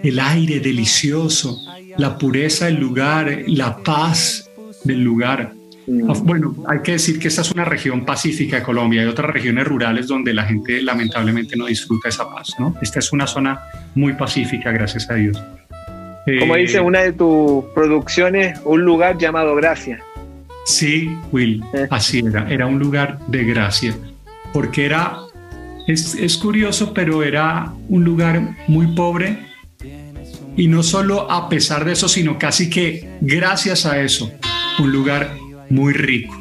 [0.03, 1.61] el aire delicioso,
[1.97, 4.49] la pureza del lugar, la paz
[4.85, 5.53] del lugar.
[5.89, 6.13] Mm.
[6.25, 9.03] Bueno, hay que decir que esta es una región pacífica de Colombia.
[9.03, 12.75] Hay otras regiones rurales donde la gente lamentablemente no disfruta esa paz, ¿no?
[12.83, 13.61] Esta es una zona
[13.95, 15.43] muy pacífica, gracias a Dios.
[16.41, 20.03] Como dice eh, una de tus producciones, un lugar llamado Gracia.
[20.67, 21.87] Sí, Will, eh.
[21.91, 22.47] así era.
[22.51, 23.95] Era un lugar de gracia,
[24.53, 25.17] porque era,
[25.87, 29.39] es, es curioso, pero era un lugar muy pobre,
[30.59, 34.31] y no solo a pesar de eso, sino casi que gracias a eso,
[34.79, 35.31] un lugar
[35.71, 36.37] muy rico.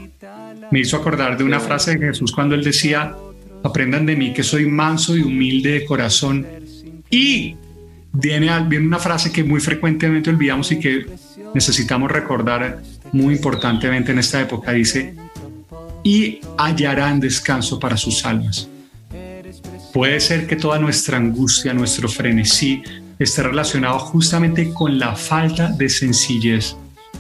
[0.72, 3.16] Me hizo acordar de una frase de Jesús cuando él decía,
[3.64, 6.46] aprendan de mí que soy manso y humilde de corazón
[7.10, 7.56] y
[8.12, 11.06] viene, viene una frase que muy frecuentemente olvidamos y que
[11.54, 12.82] necesitamos recordar
[13.14, 14.74] muy importantemente en esta época.
[14.74, 15.16] Dice,
[16.04, 18.70] y hallarán descanso para sus almas.
[19.94, 22.84] Puede ser que toda nuestra angustia, nuestro frenesí,
[23.20, 26.76] esté relacionado justamente con la falta de sencillez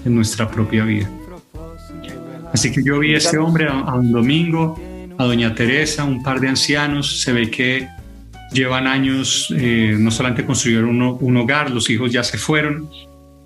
[0.05, 1.09] en nuestra propia vida.
[2.57, 4.81] Así que yo vi a este hombre, a, un domingo,
[5.19, 7.87] a doña Teresa, un par de ancianos, se ve que
[8.51, 12.89] llevan años, eh, no solamente construyeron un, hogar, los hijos ya se fueron,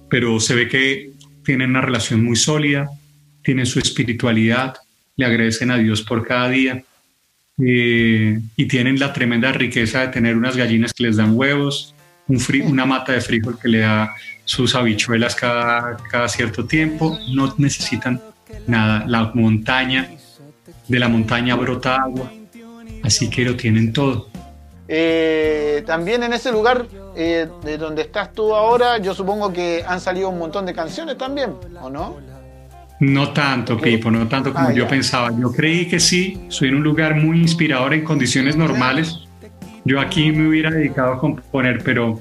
[0.09, 1.11] pero se ve que
[1.43, 2.89] tienen una relación muy sólida,
[3.43, 4.75] tienen su espiritualidad,
[5.17, 6.81] le agradecen a Dios por cada día
[7.61, 11.93] eh, y tienen la tremenda riqueza de tener unas gallinas que les dan huevos,
[12.29, 17.53] un una mata de frijol que le da sus habichuelas cada, cada cierto tiempo, no
[17.57, 18.21] necesitan
[18.67, 20.09] nada, la montaña,
[20.87, 22.31] de la montaña brota agua,
[23.03, 24.29] así que lo tienen todo.
[24.93, 30.01] Eh, también en ese lugar eh, de donde estás tú ahora, yo supongo que han
[30.01, 32.17] salido un montón de canciones también, ¿o no?
[32.99, 35.31] No tanto, Pipo, no tanto como ah, yo pensaba.
[35.35, 39.21] Yo creí que sí, soy en un lugar muy inspirador en condiciones normales.
[39.85, 42.19] Yo aquí me hubiera dedicado a componer, pero,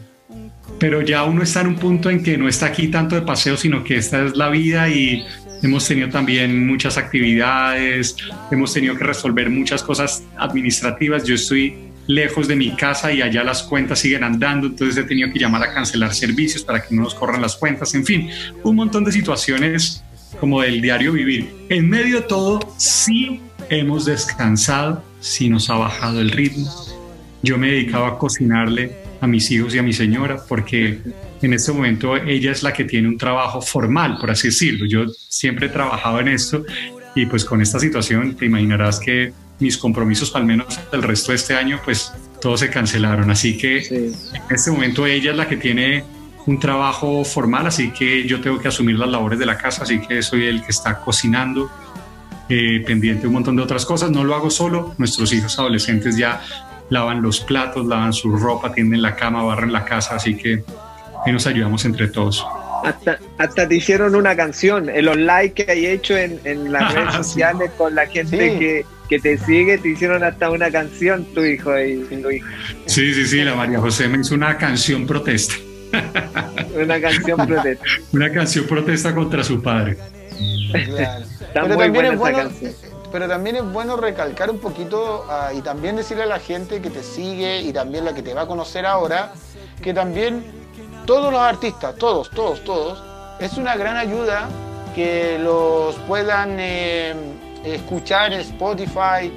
[0.78, 3.58] pero ya uno está en un punto en que no está aquí tanto de paseo,
[3.58, 5.26] sino que esta es la vida y
[5.62, 8.16] hemos tenido también muchas actividades,
[8.50, 11.24] hemos tenido que resolver muchas cosas administrativas.
[11.24, 11.74] Yo estoy
[12.06, 15.62] lejos de mi casa y allá las cuentas siguen andando, entonces he tenido que llamar
[15.62, 18.30] a cancelar servicios para que no nos corran las cuentas, en fin,
[18.64, 20.02] un montón de situaciones
[20.40, 21.50] como del diario vivir.
[21.68, 26.68] En medio de todo, sí hemos descansado, sí nos ha bajado el ritmo.
[27.42, 30.98] Yo me dedicaba a cocinarle a mis hijos y a mi señora porque
[31.46, 34.86] en este momento ella es la que tiene un trabajo formal, por así decirlo.
[34.86, 36.64] Yo siempre he trabajado en esto
[37.14, 41.36] y pues con esta situación te imaginarás que mis compromisos, al menos el resto de
[41.36, 43.30] este año, pues todos se cancelaron.
[43.30, 44.14] Así que en
[44.50, 46.04] este momento ella es la que tiene
[46.46, 50.00] un trabajo formal, así que yo tengo que asumir las labores de la casa, así
[50.00, 51.70] que soy el que está cocinando,
[52.48, 54.10] eh, pendiente de un montón de otras cosas.
[54.10, 56.42] No lo hago solo, nuestros hijos adolescentes ya
[56.88, 60.64] lavan los platos, lavan su ropa, tienden la cama, barren la casa, así que
[61.24, 62.46] ahí nos ayudamos entre todos.
[62.84, 66.94] Hasta, hasta te hicieron una canción, en los likes que hay hecho en, en las
[66.94, 71.44] redes sociales con la gente que que te sigue, te hicieron hasta una canción tu
[71.44, 72.46] hijo y tu hijo.
[72.86, 75.54] Sí, sí, sí, la María José me hizo una canción protesta.
[76.80, 77.84] una canción protesta.
[78.12, 79.98] una canción protesta contra su padre.
[80.72, 82.50] pero, también es bueno,
[83.10, 86.90] pero también es bueno recalcar un poquito ah, y también decirle a la gente que
[86.90, 89.32] te sigue y también la que te va a conocer ahora,
[89.82, 90.44] que también
[91.10, 93.02] todos los artistas, todos, todos, todos,
[93.40, 94.48] es una gran ayuda
[94.94, 96.56] que los puedan...
[96.58, 97.14] Eh,
[97.64, 99.32] escuchar en Spotify,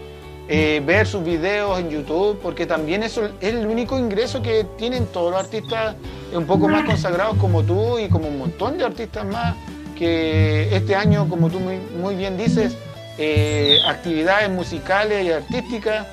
[0.48, 5.08] eh, ver sus videos en YouTube, porque también eso es el único ingreso que tienen
[5.08, 5.96] todos los artistas
[6.34, 9.56] un poco más consagrados como tú y como un montón de artistas más
[9.98, 12.76] que este año, como tú muy, bien dices,
[13.18, 16.08] eh, actividades musicales y artísticas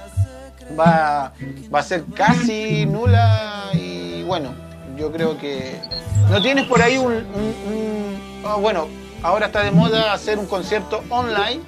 [0.78, 1.32] va,
[1.72, 4.69] va a ser casi nula y bueno,
[5.00, 5.80] yo creo que
[6.30, 7.24] no tienes por ahí un,
[8.44, 8.86] ah, bueno,
[9.22, 11.62] ahora está de moda hacer un concierto online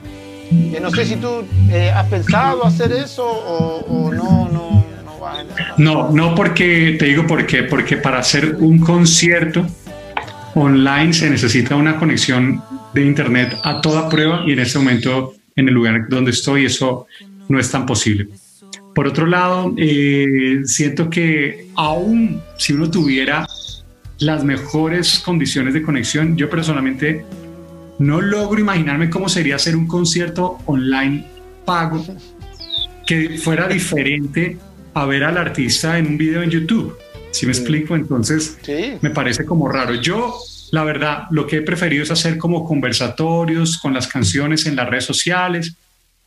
[0.53, 5.39] Eh, no sé si tú eh, has pensado hacer eso o, no, no, no vas
[5.41, 5.49] en
[5.83, 9.67] No, no porque, te digo por qué, porque para hacer un concierto
[10.55, 15.69] online se necesita una conexión de internet a toda prueba y en este momento en
[15.69, 17.07] el lugar donde estoy eso
[17.49, 18.29] no es tan posible.
[18.95, 23.47] Por otro lado, eh, siento que aún si uno tuviera
[24.19, 27.25] las mejores condiciones de conexión, yo personalmente
[27.99, 31.25] no logro imaginarme cómo sería hacer un concierto online
[31.65, 32.05] pago
[33.07, 34.59] que fuera diferente
[34.95, 36.97] a ver al artista en un video en YouTube.
[37.31, 38.59] Si me explico, entonces
[39.01, 39.95] me parece como raro.
[39.95, 40.35] Yo,
[40.71, 44.89] la verdad, lo que he preferido es hacer como conversatorios con las canciones en las
[44.89, 45.75] redes sociales.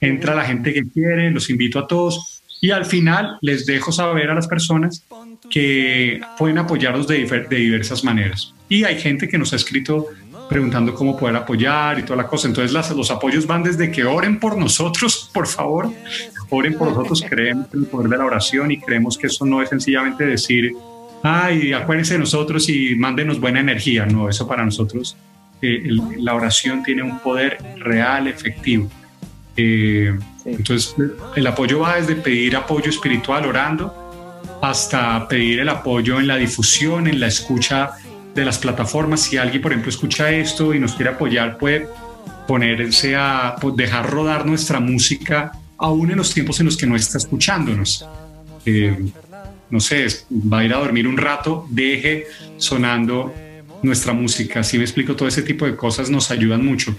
[0.01, 4.30] Entra la gente que quiere, los invito a todos y al final les dejo saber
[4.30, 5.06] a las personas
[5.50, 8.54] que pueden apoyarnos de, de diversas maneras.
[8.70, 10.08] Y hay gente que nos ha escrito
[10.48, 12.48] preguntando cómo poder apoyar y toda la cosa.
[12.48, 15.91] Entonces las, los apoyos van desde que oren por nosotros, por favor,
[16.50, 19.62] oren por nosotros, creemos en el poder de la oración y creemos que eso no
[19.62, 20.74] es sencillamente decir,
[21.24, 24.06] ay, acuérdense de nosotros y mándenos buena energía.
[24.06, 25.18] No, eso para nosotros,
[25.62, 25.84] eh,
[26.18, 28.89] la oración tiene un poder real, efectivo.
[29.58, 30.96] Eh, entonces
[31.36, 34.06] el apoyo va desde pedir apoyo espiritual orando
[34.62, 37.91] hasta pedir el apoyo en la difusión, en la escucha
[38.34, 39.22] de las plataformas.
[39.22, 41.88] Si alguien, por ejemplo, escucha esto y nos quiere apoyar, puede
[42.48, 46.96] ponerse a pues, dejar rodar nuestra música aún en los tiempos en los que no
[46.96, 48.08] está escuchándonos.
[48.65, 48.98] Eh,
[49.70, 53.34] no sé, va a ir a dormir un rato, deje sonando
[53.82, 54.63] nuestra música.
[54.63, 56.96] Si me explico, todo ese tipo de cosas nos ayudan mucho.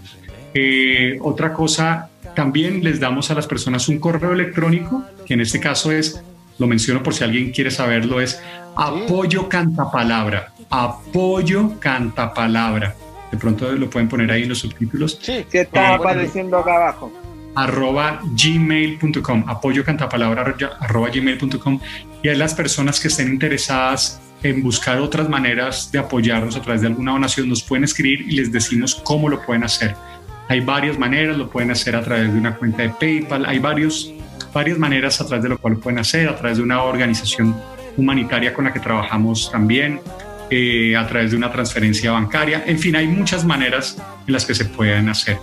[0.55, 5.59] Eh, otra cosa, también les damos a las personas un correo electrónico, que en este
[5.59, 6.23] caso es,
[6.59, 8.41] lo menciono por si alguien quiere saberlo, es
[8.77, 12.95] apoyo cantapalabra apoyo canta palabra.
[13.31, 15.19] De pronto lo pueden poner ahí en los subtítulos.
[15.21, 17.13] Sí, que está apareciendo acá abajo.
[17.55, 21.81] Arroba gmail.com, apoyo cantapalabra arroba gmail.com.
[22.23, 26.83] Y hay las personas que estén interesadas en buscar otras maneras de apoyarnos a través
[26.83, 29.97] de alguna donación, nos pueden escribir y les decimos cómo lo pueden hacer.
[30.49, 34.13] Hay varias maneras, lo pueden hacer a través de una cuenta de PayPal, hay varios,
[34.53, 37.57] varias maneras a través de lo cual lo pueden hacer, a través de una organización
[37.97, 40.01] humanitaria con la que trabajamos también,
[40.51, 42.63] eh, a través de una transferencia bancaria.
[42.67, 45.39] En fin, hay muchas maneras en las que se pueden hacer.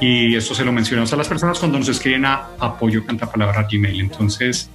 [0.00, 4.00] Y esto se lo mencionamos a las personas cuando nos escriben a apoyo cantapalabra gmail.
[4.00, 4.70] Entonces,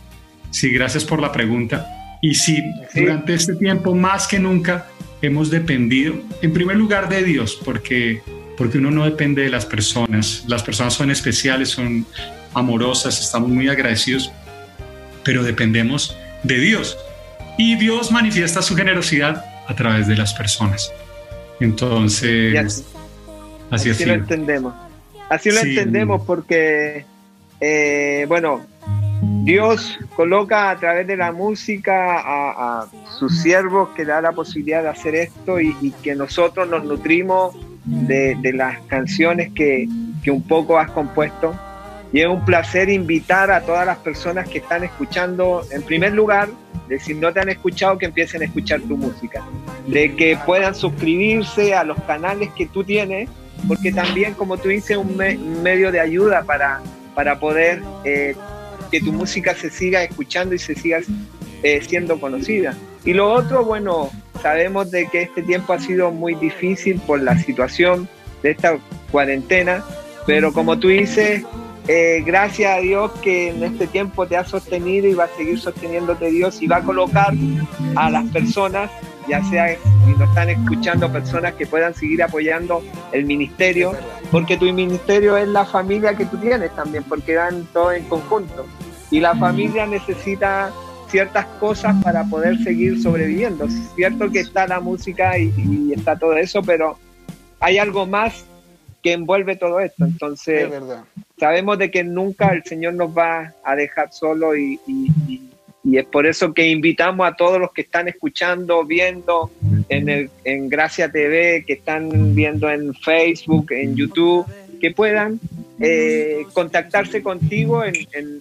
[0.51, 1.87] sí, gracias por la pregunta.
[2.21, 4.87] Y sí, durante este tiempo, más que nunca,
[5.21, 8.21] hemos dependido, en primer lugar, de Dios, porque,
[8.57, 10.43] porque uno no depende de las personas.
[10.47, 12.05] Las personas son especiales, son
[12.53, 14.31] amorosas, estamos muy agradecidos,
[15.23, 16.97] pero dependemos de Dios.
[17.57, 20.91] Y Dios manifiesta su generosidad a través de las personas.
[21.59, 22.85] Entonces,
[23.71, 24.73] así, así, lo entendemos.
[25.29, 27.05] Así lo entendemos porque,
[27.59, 28.65] eh, bueno,
[29.43, 32.87] Dios coloca a través de la música a,
[33.17, 37.55] sus siervos que da la posibilidad de hacer esto y, que nosotros nos nutrimos
[37.85, 39.87] de, las canciones que,
[40.23, 41.57] que, un poco has compuesto.
[42.11, 46.49] Y es un placer invitar a todas las personas que están escuchando, en primer lugar,
[46.87, 49.43] de si no te han escuchado, que empiecen a escuchar tu música,
[49.87, 53.29] de que puedan suscribirse a los canales que tú tienes,
[53.67, 56.81] porque también, como tú dices, un, un medio de ayuda para,
[57.15, 58.35] para poder eh,
[58.91, 60.99] que tu música se siga escuchando y se siga
[61.63, 62.75] eh, siendo conocida.
[63.05, 64.09] Y lo otro, bueno,
[64.41, 68.09] sabemos de que este tiempo ha sido muy difícil por la situación
[68.41, 68.77] de esta
[69.11, 69.83] cuarentena,
[70.25, 71.43] pero como tú dices,
[71.87, 75.59] eh, gracias a Dios que en este tiempo te ha sostenido y va a seguir
[75.59, 77.31] sosteniéndote Dios y va a colocar
[77.95, 78.89] a las personas,
[79.27, 83.93] ya sea si nos están escuchando personas que puedan seguir apoyando el ministerio,
[84.31, 88.65] porque tu ministerio es la familia que tú tienes también, porque dan todo en conjunto.
[89.11, 90.71] Y la familia necesita
[91.09, 93.65] ciertas cosas para poder seguir sobreviviendo.
[93.65, 96.97] Es cierto que está la música y, y está todo eso, pero
[97.59, 98.45] hay algo más
[99.05, 100.03] que envuelve todo esto.
[100.03, 100.67] Entonces,
[101.37, 104.79] sabemos de que nunca el Señor nos va a dejar solo y,
[105.83, 109.51] es por eso que invitamos a todos los que están escuchando, viendo
[109.89, 114.47] en, el, en Gracia TV, que están viendo en Facebook, en YouTube,
[114.81, 115.39] que puedan
[115.79, 117.93] eh, contactarse contigo en,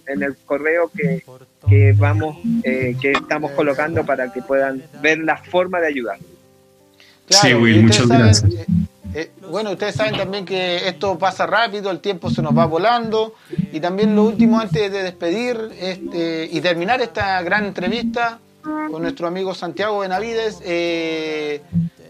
[0.07, 1.21] el correo que,
[1.97, 6.17] vamos, eh, que estamos colocando para que puedan ver la forma de ayudar.
[7.29, 8.51] sí, Will, muchas gracias.
[8.51, 8.65] Eh,
[9.13, 13.35] eh, bueno, ustedes saben también que esto pasa rápido, el tiempo se nos va volando.
[13.71, 19.27] Y también lo último, antes de despedir este, y terminar esta gran entrevista con nuestro
[19.27, 20.61] amigo Santiago Benavides.
[20.65, 21.61] Eh,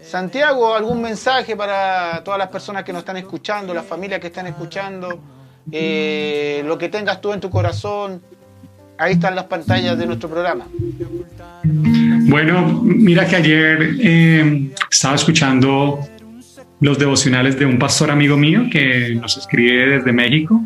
[0.02, 4.46] Santiago, ¿algún mensaje para todas las personas que nos están escuchando, las familias que están
[4.48, 5.20] escuchando?
[5.72, 8.22] eh, lo que tengas tú en tu corazón.
[8.98, 10.66] Ahí están las pantallas de nuestro programa.
[11.64, 16.00] Bueno, mira que ayer eh, estaba escuchando
[16.80, 20.62] los devocionales de un pastor amigo mío que nos escribe desde México.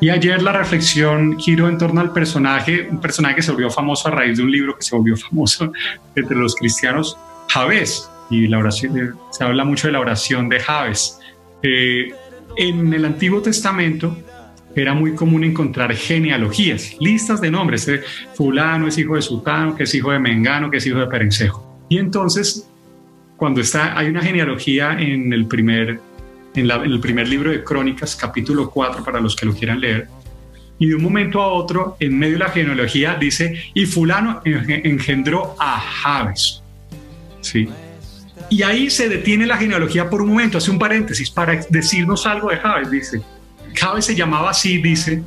[0.00, 4.08] Y ayer la reflexión giró en torno al personaje, un personaje que se volvió famoso
[4.08, 5.72] a raíz de un libro que se volvió famoso
[6.14, 7.16] entre los cristianos,
[7.48, 8.10] Javés.
[8.30, 11.20] Y la oración, se habla mucho de la oración de Javés.
[11.62, 12.12] Eh,
[12.56, 14.16] en el Antiguo Testamento
[14.74, 17.86] era muy común encontrar genealogías, listas de nombres.
[17.88, 18.02] Eh,
[18.34, 21.84] fulano es hijo de Sultano, que es hijo de Mengano, que es hijo de Perencejo.
[21.88, 22.68] Y entonces
[23.36, 26.00] cuando está, hay una genealogía en el primer,
[26.54, 30.08] en, el primer libro de Crónicas, capítulo 4, para los que lo quieran leer,
[30.78, 35.54] y de un momento a otro, en medio de la genealogía, dice, y fulano engendró
[35.58, 36.62] a Javes.
[37.40, 37.68] ¿Sí?
[38.50, 42.50] Y ahí se detiene la genealogía por un momento, hace un paréntesis, para decirnos algo
[42.50, 43.22] de Javes, dice.
[43.74, 45.22] Javes se llamaba así, dice,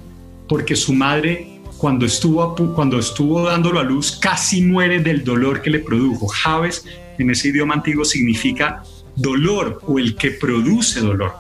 [0.48, 5.70] porque su madre, cuando estuvo, cuando estuvo dándolo a luz, casi muere del dolor que
[5.70, 6.28] le produjo.
[6.28, 6.86] Javes
[7.18, 8.84] en ese idioma antiguo significa
[9.16, 11.34] dolor o el que produce dolor.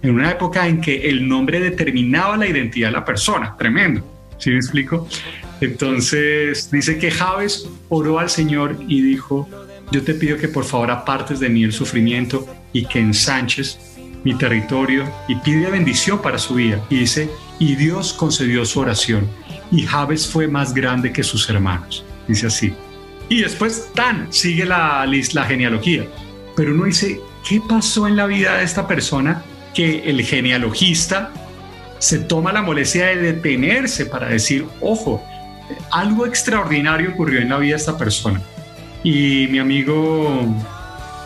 [0.00, 4.04] En una época en que el nombre determinaba la identidad de la persona, tremendo,
[4.38, 5.06] ¿sí me explico?
[5.60, 9.48] Entonces dice que Javes oró al Señor y dijo,
[9.92, 13.78] yo te pido que por favor apartes de mí el sufrimiento y que ensanches
[14.24, 16.84] mi territorio y pide bendición para su vida.
[16.90, 19.28] Y dice, y Dios concedió su oración
[19.70, 22.04] y Javes fue más grande que sus hermanos.
[22.28, 22.74] Dice así,
[23.28, 26.04] y después, tan, sigue la, la genealogía.
[26.54, 27.18] Pero uno dice,
[27.48, 29.42] ¿qué pasó en la vida de esta persona
[29.74, 31.32] que el genealogista
[31.98, 35.24] se toma la molestia de detenerse para decir, ojo,
[35.90, 38.42] algo extraordinario ocurrió en la vida de esta persona?
[39.02, 40.44] Y mi amigo,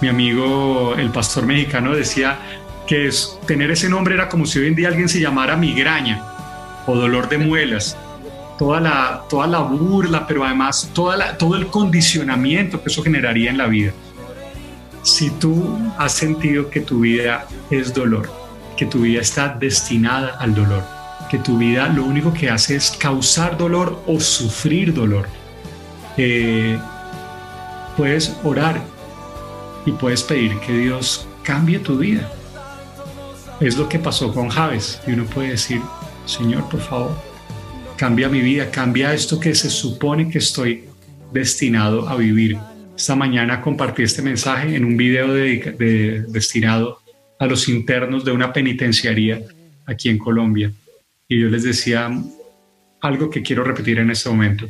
[0.01, 2.39] mi amigo, el pastor mexicano decía
[2.87, 6.23] que es, tener ese nombre era como si hoy en día alguien se llamara migraña
[6.87, 7.97] o dolor de muelas
[8.59, 13.59] toda la, toda la burla, pero además toda todo el condicionamiento que eso generaría en
[13.59, 13.93] la vida.
[15.03, 18.31] Si tú has sentido que tu vida es dolor,
[18.77, 20.83] que tu vida está destinada al dolor,
[21.31, 25.29] que tu vida lo único que hace es causar dolor o sufrir dolor,
[26.17, 26.79] eh,
[27.97, 28.81] puedes orar
[29.85, 32.29] y puedes pedir que Dios cambie tu vida.
[33.59, 35.81] Es lo que pasó con Javes y uno puede decir,
[36.27, 37.17] Señor, por favor,
[37.97, 40.85] cambia mi vida, cambia esto que se supone que estoy
[41.33, 42.59] destinado a vivir.
[42.95, 47.01] Esta mañana compartí este mensaje en un video destinado
[47.39, 49.41] a los internos de una penitenciaría
[49.87, 50.71] aquí en Colombia.
[51.27, 52.11] Y yo les decía
[53.01, 54.69] algo que quiero repetir en este momento.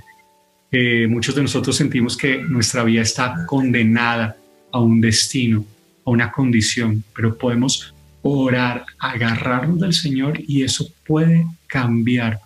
[1.09, 4.37] muchos de nosotros sentimos que nuestra vida está condenada
[4.71, 5.65] a un destino,
[6.05, 7.96] a una condición, pero podemos
[8.29, 12.41] orar, agarrarnos del Señor y eso puede cambiar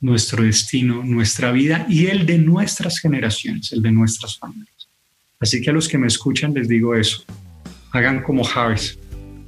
[0.00, 4.88] nuestro destino, nuestra vida y el de nuestras generaciones, el de nuestras familias.
[5.40, 7.24] Así que a los que me escuchan les digo eso,
[7.92, 8.98] hagan como Javes,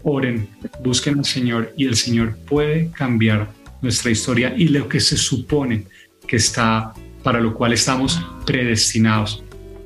[0.02, 0.48] oren,
[0.82, 3.50] busquen al Señor y el Señor puede cambiar
[3.82, 5.84] nuestra historia y lo que se supone
[6.26, 6.92] que está,
[7.22, 9.42] para lo cual estamos predestinados.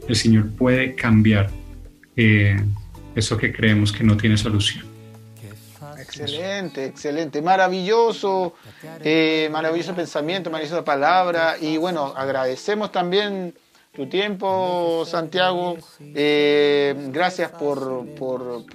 [0.08, 1.50] El Señor puede cambiar
[2.16, 2.60] eh,
[3.14, 4.91] eso que creemos que no tiene solución.
[6.14, 8.52] Excelente, excelente, maravilloso,
[9.02, 13.54] eh, maravilloso pensamiento, maravillosa palabra y bueno, agradecemos también
[13.94, 15.76] tu tiempo, Santiago.
[16.00, 18.06] Eh, gracias por,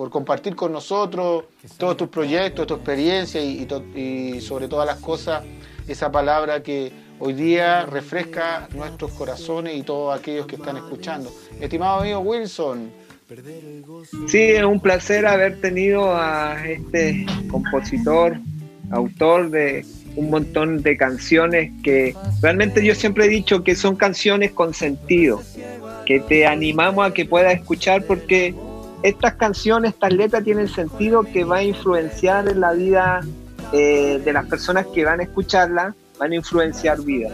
[0.10, 1.46] compartir con nosotros
[1.78, 5.44] todos tus proyectos, tu experiencia y, y, sobre todas las cosas,
[5.88, 11.32] esa palabra que hoy día refresca nuestros corazones y todos aquellos que están escuchando.
[11.60, 12.92] Estimado amigo Wilson,
[14.28, 18.38] Sí, es un placer haber tenido a este compositor,
[18.92, 24.52] autor de un montón de canciones que realmente yo siempre he dicho que son canciones
[24.52, 25.42] con sentido,
[26.06, 28.56] que te animamos a que puedas escuchar porque
[29.04, 33.22] estas canciones, estas letras tienen sentido que va a influenciar en la vida
[33.74, 37.30] eh, de las personas que van a escucharla, van a influenciar vida.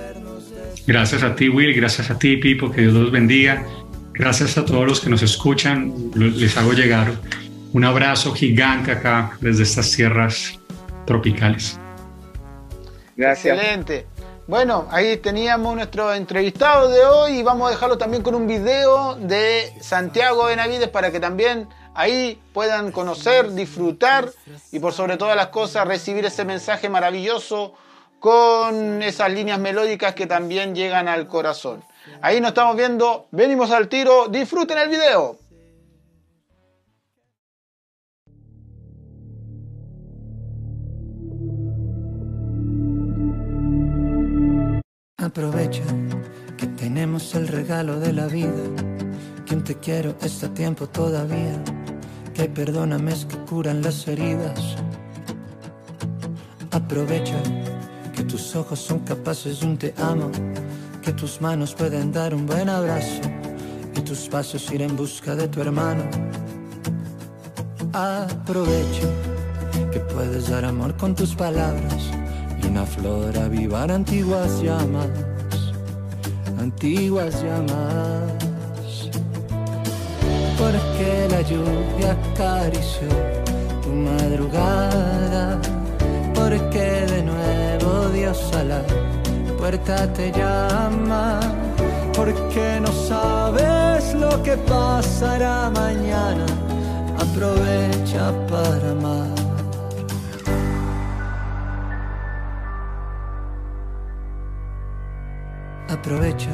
[0.86, 3.66] Gracias a ti, Will, gracias a ti, Pipo, que Dios los bendiga.
[4.14, 6.12] Gracias a todos los que nos escuchan.
[6.16, 7.14] Les hago llegar
[7.74, 10.60] un abrazo gigante acá desde estas tierras
[11.06, 11.80] tropicales.
[13.16, 13.58] Gracias.
[13.58, 14.06] Excelente.
[14.46, 19.16] Bueno, ahí teníamos nuestro entrevistado de hoy y vamos a dejarlo también con un video
[19.16, 24.30] de Santiago Benavides para que también ahí puedan conocer, disfrutar
[24.72, 27.74] y por sobre todas las cosas recibir ese mensaje maravilloso
[28.20, 31.84] con esas líneas melódicas que también llegan al corazón.
[32.22, 35.38] Ahí nos estamos viendo, venimos al tiro, disfruten el video.
[45.18, 45.84] Aprovecha
[46.58, 48.52] que tenemos el regalo de la vida.
[49.46, 51.64] Quien te quiero está a tiempo todavía.
[52.34, 54.76] Que perdóname que curan las heridas.
[56.72, 57.42] Aprovecha
[58.16, 60.30] que tus ojos son capaces de un te amo.
[61.04, 63.22] Que tus manos pueden dar un buen abrazo.
[63.94, 66.04] Y tus pasos ir en busca de tu hermano.
[67.92, 69.08] Aprovecha
[69.92, 72.10] que puedes dar amor con tus palabras
[72.62, 75.10] y una flor avivar antiguas llamas,
[76.58, 78.32] antiguas llamas.
[80.58, 83.10] Porque la lluvia acarició
[83.84, 85.60] tu madrugada,
[86.34, 88.82] porque de nuevo Dios a la
[89.64, 91.40] puerta te llama,
[92.14, 96.46] porque no sabes lo que pasará mañana
[97.18, 99.30] aprovecha para amar.
[105.88, 106.52] Aprovecha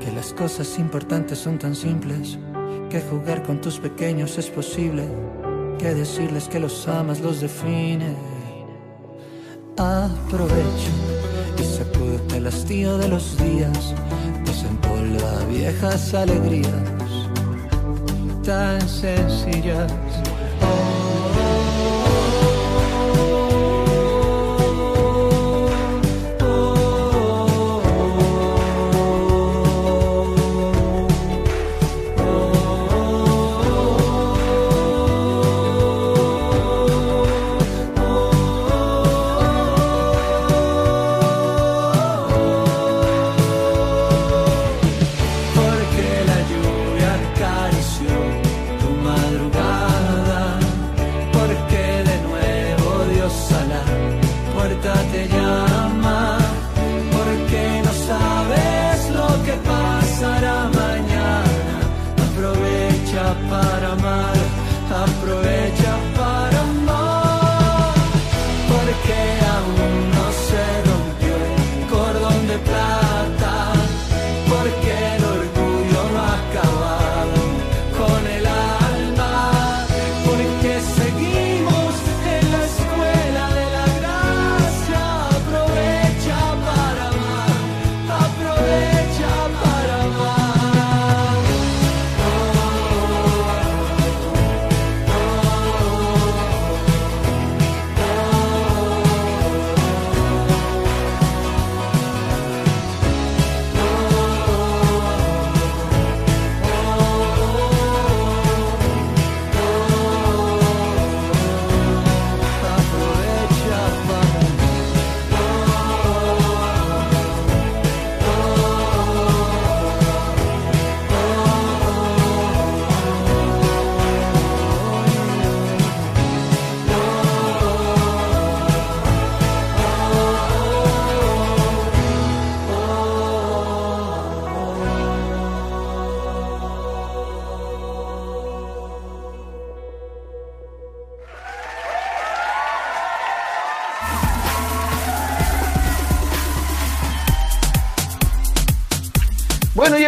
[0.00, 2.38] que las cosas importantes son tan simples,
[2.90, 5.08] que jugar con tus pequeños es posible,
[5.78, 8.14] que decirles que los amas los define.
[9.78, 11.15] Aprovecha
[11.58, 13.94] y sacúdete el hastío de los días,
[14.44, 16.96] desempolva viejas alegrías
[18.46, 19.92] tan sencillas.
[20.60, 20.95] Bueno,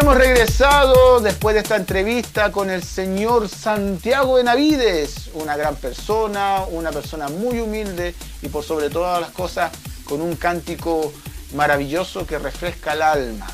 [0.09, 6.90] hemos regresado después de esta entrevista con el señor Santiago Benavides, una gran persona, una
[6.90, 9.70] persona muy humilde y por sobre todas las cosas
[10.04, 11.12] con un cántico
[11.54, 13.46] maravilloso que refresca el alma.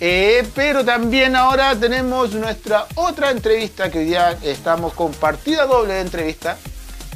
[0.00, 6.00] Eh, pero también ahora tenemos nuestra otra entrevista que hoy día estamos compartida doble de
[6.00, 6.58] entrevista.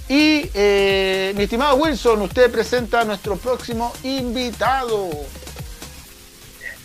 [0.08, 5.10] Y eh, mi estimado Wilson, usted presenta a nuestro próximo invitado.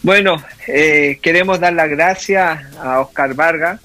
[0.01, 0.37] Bueno,
[0.71, 3.81] eh, queremos dar las gracias a Oscar Vargas,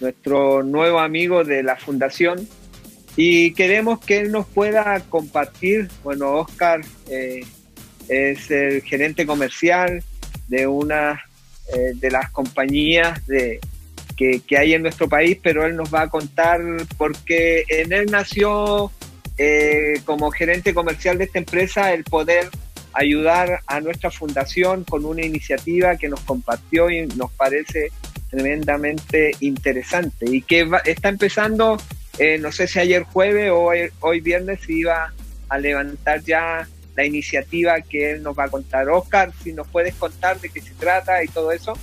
[0.00, 2.46] nuestro nuevo amigo de la fundación,
[3.16, 7.44] y queremos que él nos pueda compartir, bueno, Oscar eh,
[8.08, 10.04] es el gerente comercial
[10.48, 11.24] de una
[11.74, 13.58] eh, de las compañías que,
[14.58, 16.60] hay en nuestro país, pero él nos va a contar
[16.98, 18.92] porque en él nació
[20.06, 22.48] como gerente comercial de esta empresa el poder
[22.96, 27.92] ayudar a nuestra fundación con una iniciativa que nos compartió y nos parece
[28.30, 31.76] tremendamente interesante y que está empezando,
[32.18, 33.70] eh, no sé si ayer jueves o
[34.00, 35.12] hoy, viernes se iba
[35.48, 36.66] a levantar ya
[36.96, 38.88] la iniciativa que él nos va a contar.
[38.88, 41.74] Oscar, si nos puedes contar de qué se trata y todo eso.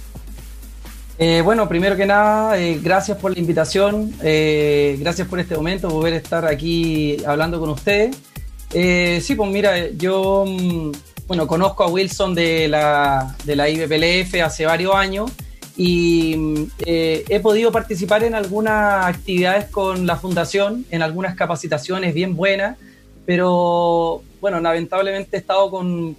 [1.20, 6.16] Eh, bueno, primero que nada, eh, gracias por la invitación, gracias por este momento, poder
[6.16, 8.33] estar aquí hablando con ustedes.
[8.74, 10.92] Sí, pues mira, yo mm,
[11.28, 15.32] bueno, conozco a Wilson de la, de la IBPLF hace varios años
[15.76, 22.36] y eh, he podido participar en algunas actividades con la fundación, en algunas capacitaciones bien
[22.36, 22.78] buenas,
[23.26, 26.18] pero bueno, lamentablemente he estado con,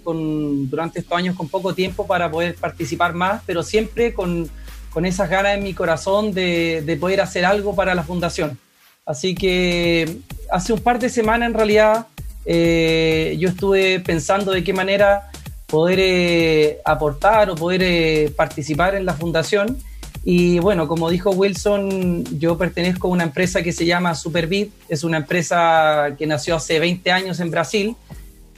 [0.69, 4.49] durante estos años con poco tiempo para poder participar más, pero siempre con,
[4.91, 8.57] con esas ganas en mi corazón de, de, poder hacer algo para la fundación.
[9.05, 10.17] Así que
[10.51, 12.07] hace un par de semanas en realidad
[12.45, 15.31] eh, yo estuve pensando de qué manera
[15.67, 19.77] poder eh, aportar o poder eh, participar en la fundación.
[20.23, 25.03] Y bueno, como dijo Wilson, yo pertenezco a una empresa que se llama Superbit, es
[25.03, 27.95] una empresa que nació hace 20 años en Brasil,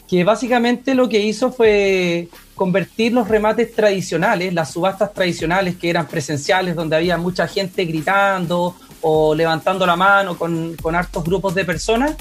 [0.07, 6.07] que básicamente lo que hizo fue convertir los remates tradicionales, las subastas tradicionales que eran
[6.07, 11.65] presenciales, donde había mucha gente gritando o levantando la mano con, con hartos grupos de
[11.65, 12.15] personas,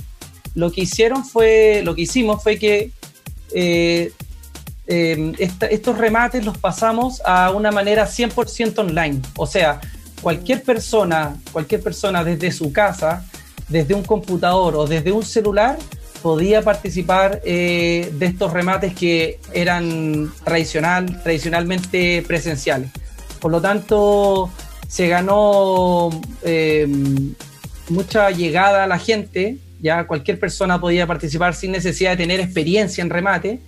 [0.57, 2.91] lo que hicieron fue, lo que hicimos fue que
[3.55, 4.13] eh,
[4.89, 9.21] Em, estos remates los pasamos a una manera 100% online.
[9.37, 9.81] O sea,
[10.23, 13.25] cualquier persona, cualquier persona desde su casa,
[13.69, 15.77] desde un computador o desde un celular,
[16.23, 22.91] podía participar eh, de estos remates que eran tradicional, tradicionalmente presenciales.
[23.41, 24.51] Por lo tanto,
[24.89, 26.11] se ganó
[26.43, 27.35] em,
[27.89, 33.03] mucha llegada a la gente, ya cualquier persona podía participar sin necesidad de tener experiencia
[33.03, 33.61] en remate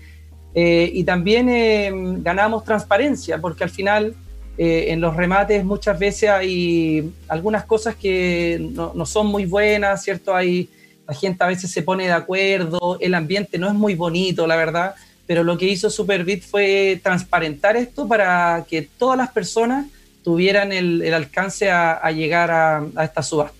[0.54, 1.90] eh, y también eh,
[2.20, 4.14] ganamos transparencia, porque al final
[4.56, 10.34] eh, en los remates muchas veces hay algunas cosas que no, son muy buenas, ¿cierto?
[10.34, 10.68] Hay,
[11.06, 14.56] la gente a veces se pone de acuerdo, el ambiente no es muy bonito, la
[14.56, 14.94] verdad,
[15.26, 19.86] pero lo que hizo Superbit fue transparentar esto para que todas las personas
[20.24, 23.57] tuvieran el, alcance a, a llegar a, a, esta subasta.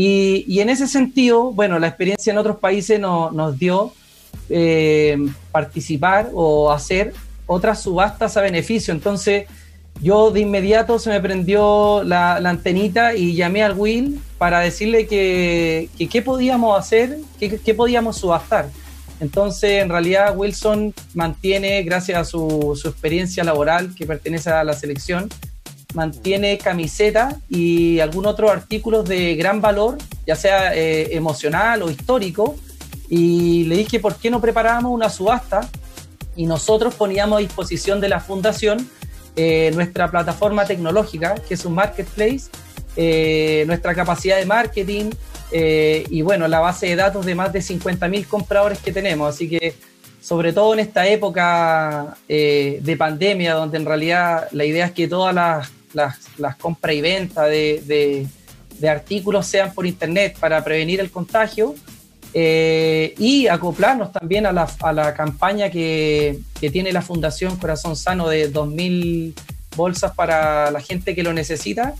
[0.00, 3.92] Y, y, en ese sentido, bueno, la experiencia en otros países no, nos dio
[4.48, 5.18] eh,
[5.50, 7.12] participar o hacer
[7.46, 8.94] otras subastas a beneficio.
[8.94, 9.46] Entonces,
[10.00, 15.88] yo de inmediato se me prendió la, antenita y llamé al Will para decirle que
[15.98, 18.68] qué podíamos hacer, qué podíamos subastar.
[19.18, 24.74] Entonces, en realidad, Wilson mantiene, gracias a su, su, experiencia laboral que pertenece a la
[24.74, 25.28] selección,
[25.94, 32.56] mantiene camiseta y algún otro artículos de gran valor, ya sea eh, emocional o histórico,
[33.08, 35.68] y le dije por qué no preparábamos una subasta
[36.36, 38.88] y nosotros poníamos a disposición de la fundación
[39.36, 42.50] eh, nuestra plataforma tecnológica, que es un marketplace,
[42.96, 45.10] eh, nuestra capacidad de marketing
[45.52, 49.34] eh, y bueno, la base de datos de más de 50.000 compradores que tenemos.
[49.34, 49.74] Así que
[50.20, 55.08] sobre todo en esta época eh, de pandemia, donde en realidad la idea es que
[55.08, 58.28] todas las, las, las compras y ventas de,
[58.78, 61.74] de, artículos sean por internet para prevenir el contagio,
[62.34, 67.96] eh, y acoplarnos también a la, a la campaña que, que, tiene la Fundación Corazón
[67.96, 69.32] Sano de 2.000
[69.74, 71.94] bolsas para la gente que lo necesita.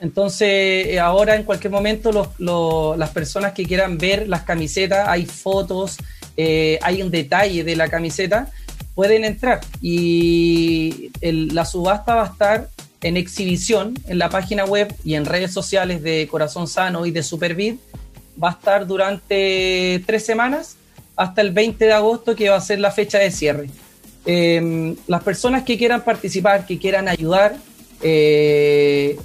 [0.00, 5.26] Entonces, eh, ahora en cualquier momento los, las personas que quieran ver las camisetas, hay
[5.26, 5.98] fotos,
[6.36, 8.50] eh, hay un detalle de la camiseta,
[8.94, 9.60] pueden entrar.
[9.82, 12.68] Y el, la subasta va a estar
[13.02, 17.22] en exhibición en la página web y en redes sociales de Corazón Sano y de
[17.22, 17.76] Supervid.
[18.42, 20.76] Va a estar durante tres semanas
[21.16, 23.68] hasta el 20 de agosto, que va a ser la fecha de cierre.
[24.24, 27.56] Eh, las personas que quieran participar, que quieran ayudar,
[28.02, 29.18] eh,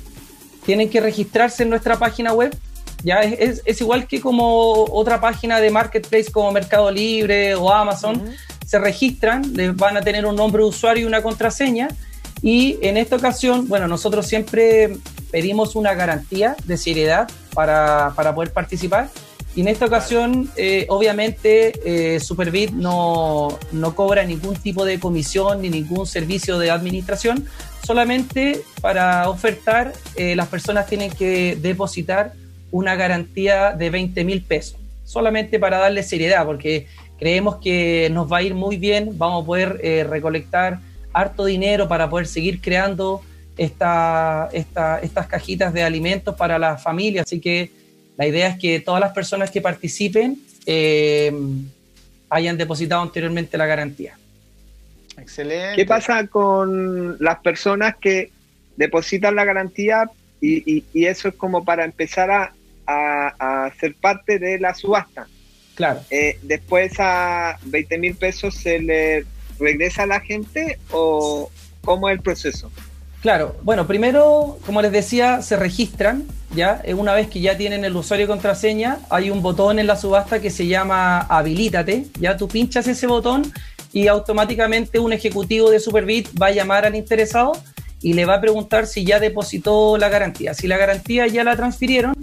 [0.66, 2.56] tienen que registrarse en nuestra página web.
[3.04, 7.72] Ya es, es, es, igual que como otra página de marketplace como Mercado Libre o
[7.72, 8.16] Amazon.
[8.16, 8.66] Uh -huh.
[8.66, 11.90] Se registran, les van a tener un nombre de usuario y una contraseña
[12.44, 14.98] y en esta ocasión, bueno, nosotros siempre
[15.32, 19.10] pedimos una garantía de seriedad para, para poder participar
[19.56, 25.62] Y en esta ocasión, eh, obviamente, eh, Superbit no, no, cobra ningún tipo de comisión
[25.62, 27.46] ni ningún servicio de administración.
[27.86, 32.34] Solamente para ofertar, eh, las personas tienen que depositar
[32.72, 34.78] una garantía de 20 mil pesos.
[35.06, 36.88] Solamente para darle seriedad, porque
[37.18, 39.18] creemos que nos va a ir muy bien.
[39.18, 39.80] Vamos a poder
[40.10, 40.80] recolectar
[41.14, 43.22] harto dinero para poder seguir creando
[43.58, 47.26] esta, estas cajitas de alimentos para las familias.
[47.28, 47.72] Así que
[48.18, 51.32] la idea es que todas las personas que participen eh,
[52.30, 54.18] hayan depositado anteriormente la garantía.
[55.18, 55.76] Excelente.
[55.76, 58.32] ¿Qué pasa con las personas que
[58.76, 60.10] depositan la garantía
[60.42, 65.28] y, eso es como para empezar a, ser parte de la subasta?
[65.76, 66.02] Claro.
[66.12, 69.26] Eh, después a 20 mil pesos se le
[69.60, 71.50] regresa la gente o
[71.84, 72.72] cómo es el proceso?
[73.22, 76.82] Claro, bueno, primero, como les decía, se registran, ¿ya?
[76.84, 80.42] Eh, una vez que ya tienen el usuario contraseña, hay un botón en la subasta
[80.42, 82.36] que se llama Habilítate, ¿ya?
[82.36, 83.50] Tú pinchas ese botón
[83.94, 87.54] y automáticamente un ejecutivo de Superbit va a llamar al interesado
[88.02, 90.54] y le va a preguntar si ya depositó la garantía.
[90.54, 92.16] Si la garantía ya la transfirieron,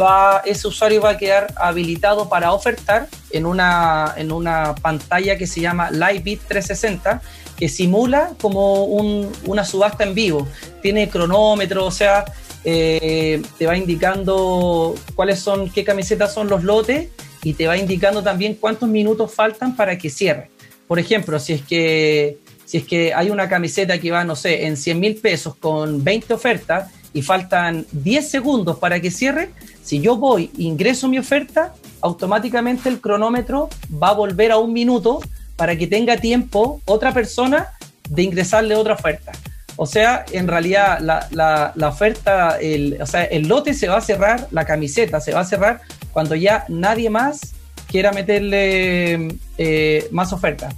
[0.00, 5.46] va, ese usuario va a quedar habilitado para ofertar en una, en una pantalla que
[5.46, 7.22] se llama LiveBit 360
[7.58, 10.46] que simula como una subasta en vivo.
[10.80, 12.24] Tiene cronómetro, o sea,
[12.64, 17.08] eh, te va indicando cuáles son, qué camisetas son los lotes
[17.42, 20.50] y te va indicando también cuántos minutos faltan para que cierre.
[20.86, 24.66] Por ejemplo, si es que, si es que hay una camiseta que va, no sé,
[24.66, 29.50] en 100 mil pesos con 20 ofertas y faltan 10 segundos para que cierre,
[29.88, 31.72] si yo voy, ingreso mi oferta,
[32.02, 35.22] automáticamente el cronómetro va a volver a un minuto
[35.56, 37.68] para que tenga tiempo otra persona
[38.10, 39.32] de ingresarle otra oferta.
[39.76, 44.46] O sea, en realidad la, oferta, el, o sea, el lote se va a cerrar,
[44.50, 45.80] la camiseta se va a cerrar
[46.12, 47.54] cuando ya nadie más
[47.86, 50.68] quiera meterle eh, más oferta.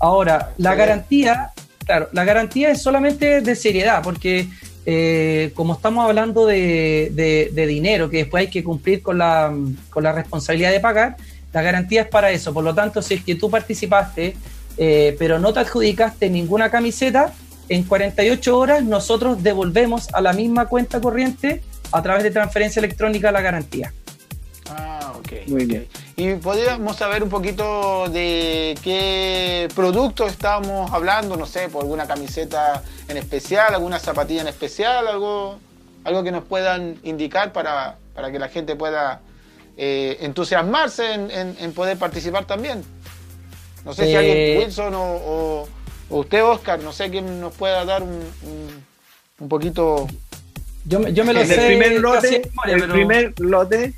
[0.00, 1.50] Ahora, la garantía,
[1.84, 4.48] claro, la garantía es solamente de seriedad, porque
[4.86, 9.54] eh, como estamos hablando de, de, dinero, que después hay que cumplir con la,
[9.90, 11.16] con la responsabilidad de pagar,
[11.52, 12.52] la garantía es para eso.
[12.52, 14.36] Por lo tanto, si es que tú participaste,
[14.76, 17.32] eh, pero no te adjudicaste ninguna camiseta,
[17.68, 21.62] en 48 horas nosotros devolvemos a la misma cuenta corriente
[21.92, 23.92] a través de transferencia electrónica la garantía.
[24.68, 25.48] Ah, ok.
[25.48, 25.86] Muy bien.
[26.16, 32.84] Y podríamos saber un poquito de qué producto estamos hablando, no sé, por alguna camiseta
[33.08, 35.58] en especial, alguna zapatilla en especial, algo,
[36.04, 39.22] algo que nos puedan indicar para, para que la gente pueda
[39.76, 42.84] eh, entusiasmarse en, poder participar también.
[43.84, 45.68] No sé si alguien, eh, Wilson o,
[46.10, 48.22] usted, Oscar, no sé quién nos pueda dar un,
[49.40, 50.06] un, poquito.
[50.84, 51.54] Yo, yo, me lo en sé.
[51.54, 53.94] El primer lote, el primer lote,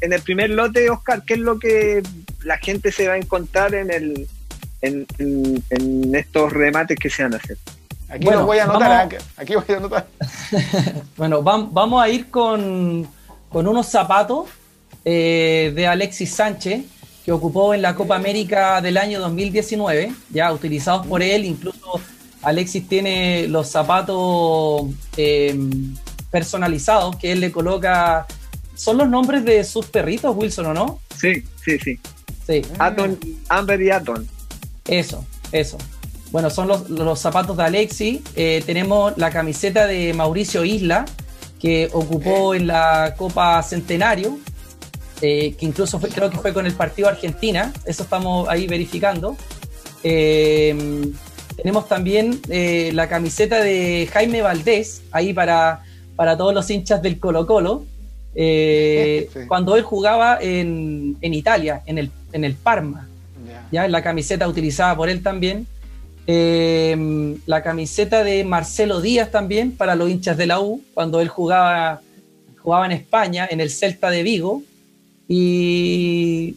[0.00, 2.02] en el primer lote, Oscar, ¿qué es lo que
[2.44, 4.28] la gente se va a encontrar en el
[4.82, 7.58] en, en, estos remates que se van a hacer?
[8.08, 9.18] Aquí voy a anotar, ¿eh?
[9.36, 10.06] aquí voy a anotar.
[11.16, 13.06] bueno, vamos a ir con,
[13.48, 14.48] con unos zapatos
[15.04, 16.84] eh, de Alexis Sánchez,
[17.24, 22.00] que ocupó en la Copa América del año 2019, ya utilizados por él, incluso
[22.42, 24.86] Alexis tiene los zapatos
[25.16, 25.56] eh,
[26.30, 28.26] personalizados que él le coloca.
[28.80, 31.00] ¿Son los nombres de sus perritos, Wilson, o no?
[31.14, 32.00] Sí, sí, sí.
[32.46, 32.62] Sí.
[32.78, 33.18] Aton,
[33.50, 34.26] Amber y Aton.
[34.88, 35.22] Eso,
[35.52, 35.76] eso.
[36.30, 38.20] Bueno, son los, zapatos de Alexis.
[38.36, 41.04] Eh, tenemos la camiseta de Mauricio Isla,
[41.60, 44.38] que ocupó en la Copa Centenario,
[45.20, 49.36] eh, que incluso creo que fue con el partido Argentina, eso estamos ahí verificando.
[50.02, 51.12] Eh,
[51.54, 55.84] tenemos también la camiseta de Jaime Valdés, ahí para,
[56.16, 57.84] para todos los hinchas del Colo Colo,
[59.48, 63.08] cuando él jugaba en, en, Italia, en el, en el Parma,
[63.72, 65.66] ya la camiseta utilizada por él también.
[66.26, 72.00] la camiseta de Marcelo Díaz también para los hinchas de la U, cuando él jugaba,
[72.62, 74.62] jugaba en España, en el Celta de Vigo.
[75.28, 76.56] Y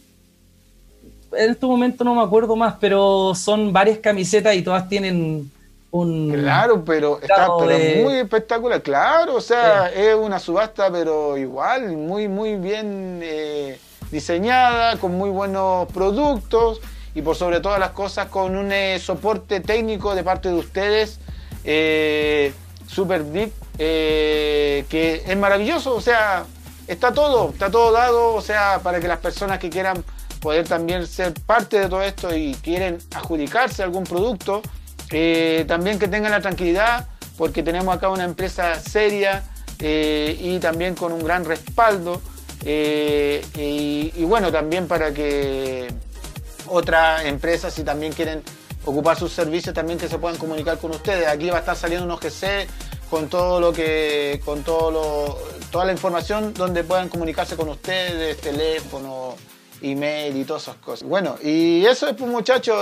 [1.37, 5.51] en este momento no me acuerdo más, pero son varias camisetas y todas tienen
[5.93, 6.31] un...
[6.31, 12.55] Claro, pero está muy espectacular, claro, o sea, es una subasta, pero igual, muy, muy
[12.55, 13.79] bien eh,
[14.09, 16.81] diseñada, con muy buenos productos
[17.13, 21.19] y por sobre todas las cosas con un eh, soporte técnico de parte de ustedes,
[21.63, 22.53] eh,
[22.87, 26.43] super deep, que es maravilloso, o sea,
[26.87, 30.03] está todo, está todo dado, o sea, para que las personas que quieran
[30.41, 34.63] poder también ser parte de todo esto y quieren adjudicarse algún producto,
[35.13, 37.07] eh, también que tengan la tranquilidad,
[37.37, 39.43] porque tenemos acá una empresa seria
[39.79, 42.21] eh, y también con un gran respaldo
[42.65, 43.43] Eh,
[44.15, 45.87] y, bueno, también para que
[46.67, 48.41] otras empresas, si también quieren
[48.85, 51.27] ocupar sus servicios, también que se puedan comunicar con ustedes.
[51.27, 52.67] Aquí va a estar saliendo un OGC
[53.09, 55.37] con todo lo que, con todo lo,
[55.71, 59.35] toda la información donde puedan comunicarse con ustedes, teléfono,
[59.81, 61.07] email y todas esas cosas.
[61.07, 62.77] Bueno, y eso es pues muchachos,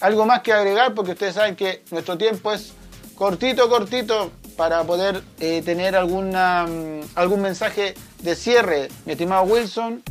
[0.00, 2.72] algo más que agregar porque ustedes saben que nuestro tiempo es
[3.14, 10.02] cortito, cortito para poder eh, tener alguna, mm, algún mensaje de cierre, mi estimado Wilson.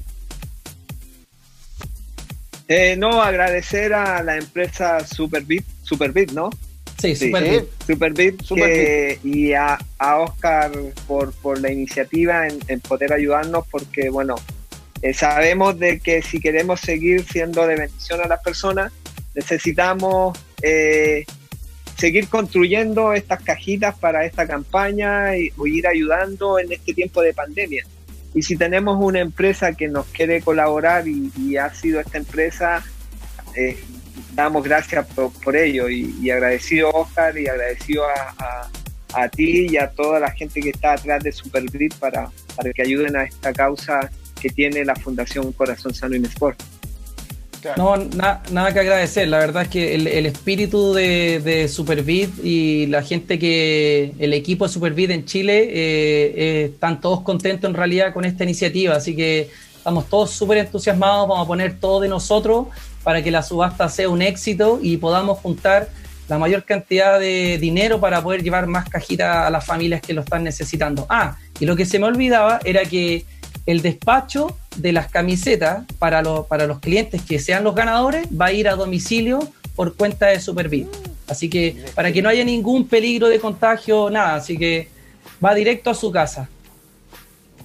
[2.69, 6.49] Eh, no, agradecer a la empresa Superbit, Superbit, ¿no?
[6.99, 8.41] Sí, Superbit.
[8.41, 10.71] Superbit, y a, Oscar
[11.07, 14.35] por, por, la iniciativa en, poder ayudarnos porque, bueno,
[15.01, 18.91] eh, sabemos de que si queremos seguir siendo de bendición a las personas,
[19.37, 21.23] necesitamos eh,
[21.95, 27.85] seguir construyendo estas cajitas para esta campaña y, ir ayudando en este tiempo de pandemia.
[28.33, 32.83] Y si tenemos una empresa que nos quiere colaborar y, ha sido esta empresa,
[33.55, 33.77] eh,
[34.33, 35.05] damos gracias
[35.43, 40.69] por, ello y, agradecido Oscar y agradecido a, ti y a toda la gente que
[40.69, 45.51] está atrás de Supergrid para, para que ayuden a esta causa que tiene la Fundación
[45.53, 46.59] Corazón Sano y Sport.
[47.75, 49.27] No, nada que agradecer.
[49.27, 54.67] La verdad es que el, espíritu de, de Superbit y la gente que, el equipo
[54.67, 58.95] de Superbit en Chile, eh, eh, están todos contentos en realidad con esta iniciativa.
[58.95, 61.27] Así que estamos todos súper entusiasmados.
[61.27, 62.67] Vamos a poner todo de nosotros
[63.03, 65.89] para que la subasta sea un éxito y podamos juntar
[66.27, 70.21] la mayor cantidad de dinero para poder llevar más cajitas a las familias que lo
[70.21, 71.05] están necesitando.
[71.09, 73.25] Ah, y lo que se me olvidaba era que
[73.65, 78.51] el despacho de las camisetas para, para los clientes que sean los ganadores va a
[78.51, 79.39] ir a domicilio
[79.75, 80.87] por cuenta de Superbit.
[81.27, 84.89] Así que para que no haya ningún peligro de contagio, nada, así que
[85.43, 86.49] va directo a su casa.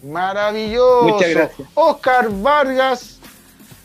[0.03, 1.05] Maravilloso.
[1.05, 1.69] Muchas gracias.
[1.75, 3.19] Oscar Vargas,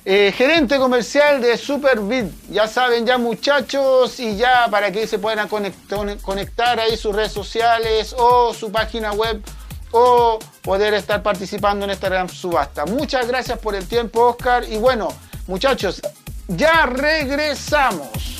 [0.03, 2.25] eh, gerente comercial de Superbit.
[2.49, 7.31] Ya saben, ya muchachos, y ya para que se puedan conectar, conectar ahí sus redes
[7.31, 9.41] sociales o su página web
[10.61, 12.85] poder estar participando en esta gran subasta.
[12.85, 14.63] Muchas gracias por el tiempo, Oscar.
[14.69, 15.09] Y bueno,
[15.47, 16.01] muchachos,
[16.47, 18.37] ya regresamos.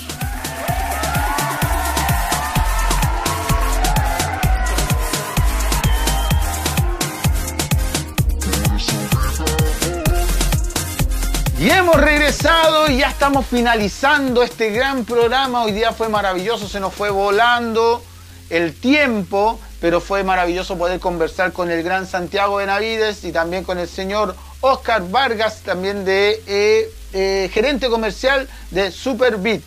[11.60, 15.64] Y hemos regresado y ya estamos finalizando este gran programa.
[15.64, 18.04] Hoy día fue maravilloso, se nos fue volando
[18.50, 23.78] el tiempo pero fue maravilloso poder conversar con el gran Santiago Benavides y también con
[23.78, 29.62] el señor Oscar Vargas, también de eh, eh, gerente comercial de Superbit.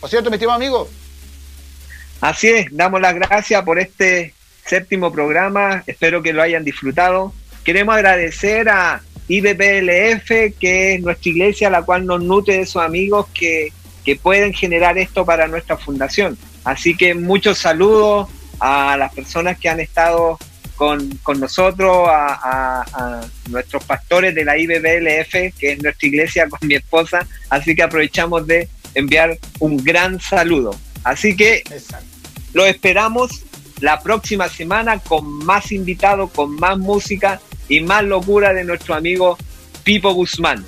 [0.00, 0.88] ¿O cierto, mi estimado amigo?
[2.20, 4.34] Así es, damos las gracias por este
[4.64, 7.32] séptimo programa, espero que lo hayan disfrutado.
[7.64, 13.26] Queremos agradecer a IBPLF, que es nuestra iglesia, la cual nos nutre de sus amigos
[13.34, 13.72] que,
[14.04, 16.38] que pueden generar esto para nuestra fundación.
[16.64, 18.28] Así que muchos saludos,
[18.60, 20.38] a las personas que han estado
[20.76, 27.26] con, nosotros, a, nuestros pastores de la IBBLF, que es nuestra iglesia con mi esposa,
[27.50, 30.76] así que aprovechamos de enviar un gran saludo.
[31.02, 31.64] Así que
[32.52, 33.42] lo esperamos
[33.80, 39.36] la próxima semana con más invitados, con más música y más locura de nuestro amigo
[39.82, 40.64] Pipo Guzmán.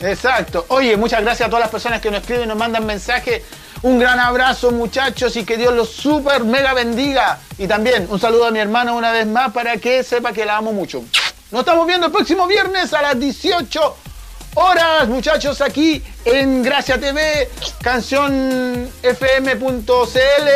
[0.00, 0.64] Exacto.
[0.68, 3.42] Oye, muchas gracias a todas las personas que nos escriben y nos mandan mensajes
[3.82, 7.40] un gran abrazo muchachos y que Dios los super mega bendiga.
[7.58, 10.56] Y también un saludo a mi hermana una vez más para que sepa que la
[10.56, 11.02] amo mucho.
[11.50, 13.96] Nos estamos viendo el próximo viernes a las 18
[14.54, 17.50] horas muchachos aquí en Gracia TV,
[17.82, 20.48] canción fm.cl,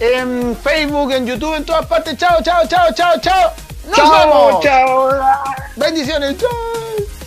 [0.00, 2.16] en Facebook, en YouTube, en todas partes.
[2.16, 3.52] Chao, chao, chao, chao, chao.
[3.88, 5.10] Nos chao, chao.
[5.76, 6.36] Bendiciones.
[6.38, 7.17] Chao.